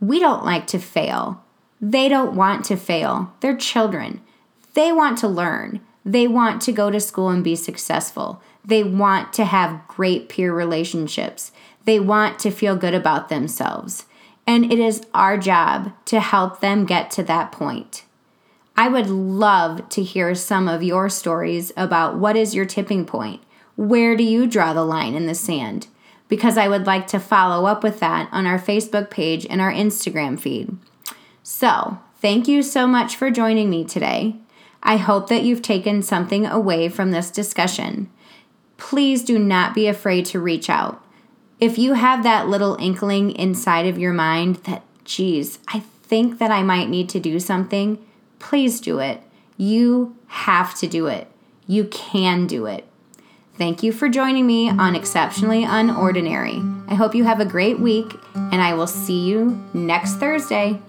We 0.01 0.19
don't 0.19 0.45
like 0.45 0.67
to 0.69 0.79
fail. 0.79 1.45
They 1.81 2.09
don't 2.09 2.35
want 2.35 2.65
to 2.67 2.77
fail. 2.77 3.35
They're 3.41 3.57
children. 3.57 4.21
They 4.75 4.93
want 4.93 5.19
to 5.19 5.29
learn. 5.29 5.81
They 6.05 6.27
want 6.27 6.63
to 6.63 6.73
go 6.73 6.91
to 6.91 7.01
school 7.01 7.29
and 7.29 7.45
be 7.45 7.57
successful. 7.57 8.43
They 8.65 8.83
want 8.83 9.33
to 9.35 9.45
have 9.45 9.87
great 9.89 10.29
peer 10.29 10.55
relationships. 10.55 11.53
They 11.85 12.01
want 12.01 12.39
to 12.41 12.51
feel 12.51 12.77
good 12.77 12.95
about 12.95 13.29
themselves. 13.29 14.07
And 14.47 14.73
it 14.73 14.79
is 14.79 15.03
our 15.13 15.37
job 15.37 15.93
to 16.07 16.21
help 16.21 16.61
them 16.61 16.87
get 16.87 17.11
to 17.13 17.23
that 17.25 17.53
point. 17.53 18.05
I 18.79 18.87
would 18.87 19.11
love 19.11 19.89
to 19.89 20.05
hear 20.05 20.37
some 20.37 20.69
of 20.69 20.85
your 20.85 21.09
stories 21.09 21.73
about 21.77 22.17
what 22.17 22.37
is 22.37 22.55
your 22.55 22.65
tipping 22.65 23.05
point? 23.05 23.43
Where 23.75 24.17
do 24.17 24.23
you 24.23 24.47
draw 24.47 24.73
the 24.73 24.85
line 24.85 25.17
in 25.17 25.27
the 25.27 25.35
sand? 25.35 25.89
Because 26.29 26.57
I 26.57 26.69
would 26.69 26.87
like 26.87 27.09
to 27.09 27.19
follow 27.19 27.67
up 27.67 27.83
with 27.83 27.99
that 27.99 28.29
on 28.31 28.47
our 28.47 28.59
Facebook 28.59 29.11
page 29.11 29.45
and 29.51 29.61
our 29.61 29.73
Instagram 29.73 30.39
feed. 30.39 30.77
So, 31.43 31.99
thank 32.21 32.47
you 32.47 32.63
so 32.63 32.87
much 32.87 33.17
for 33.17 33.33
joining 33.33 33.69
me 33.69 33.85
today. 33.85 34.37
I 34.81 34.97
hope 34.97 35.29
that 35.29 35.43
you've 35.43 35.63
taken 35.63 36.01
something 36.01 36.47
away 36.47 36.89
from 36.89 37.11
this 37.11 37.33
discussion. 37.33 38.09
Please 38.77 39.25
do 39.25 39.41
not 39.41 39.75
be 39.75 39.89
afraid 39.89 40.25
to 40.27 40.39
reach 40.39 40.71
out. 40.71 41.05
If 41.59 41.79
you 41.79 41.95
have 41.95 42.23
that 42.23 42.47
little 42.47 42.77
inkling 42.79 43.33
inside 43.33 43.87
of 43.87 43.99
your 43.99 44.13
mind 44.13 44.57
that, 44.67 44.85
geez, 45.03 45.59
I 45.67 45.81
think 45.81 46.39
that 46.39 46.53
I 46.53 46.63
might 46.63 46.89
need 46.89 47.09
to 47.09 47.19
do 47.19 47.41
something, 47.41 47.99
please 48.39 48.81
do 48.81 48.99
it. 48.99 49.23
You 49.57 50.17
have 50.29 50.75
to 50.79 50.87
do 50.87 51.07
it. 51.07 51.29
You 51.67 51.85
can 51.85 52.47
do 52.47 52.67
it. 52.67 52.87
Thank 53.57 53.83
you 53.83 53.91
for 53.91 54.09
joining 54.09 54.47
me 54.47 54.71
on 54.71 54.95
Exceptionally 54.95 55.65
Unordinary. 55.65 56.63
I 56.89 56.95
hope 56.95 57.15
you 57.15 57.25
have 57.25 57.41
a 57.41 57.45
great 57.45 57.81
week, 57.81 58.15
and 58.35 58.63
I 58.63 58.75
will 58.75 58.87
see 58.87 59.27
you 59.27 59.69
next 59.75 60.15
Thursday. 60.15 60.81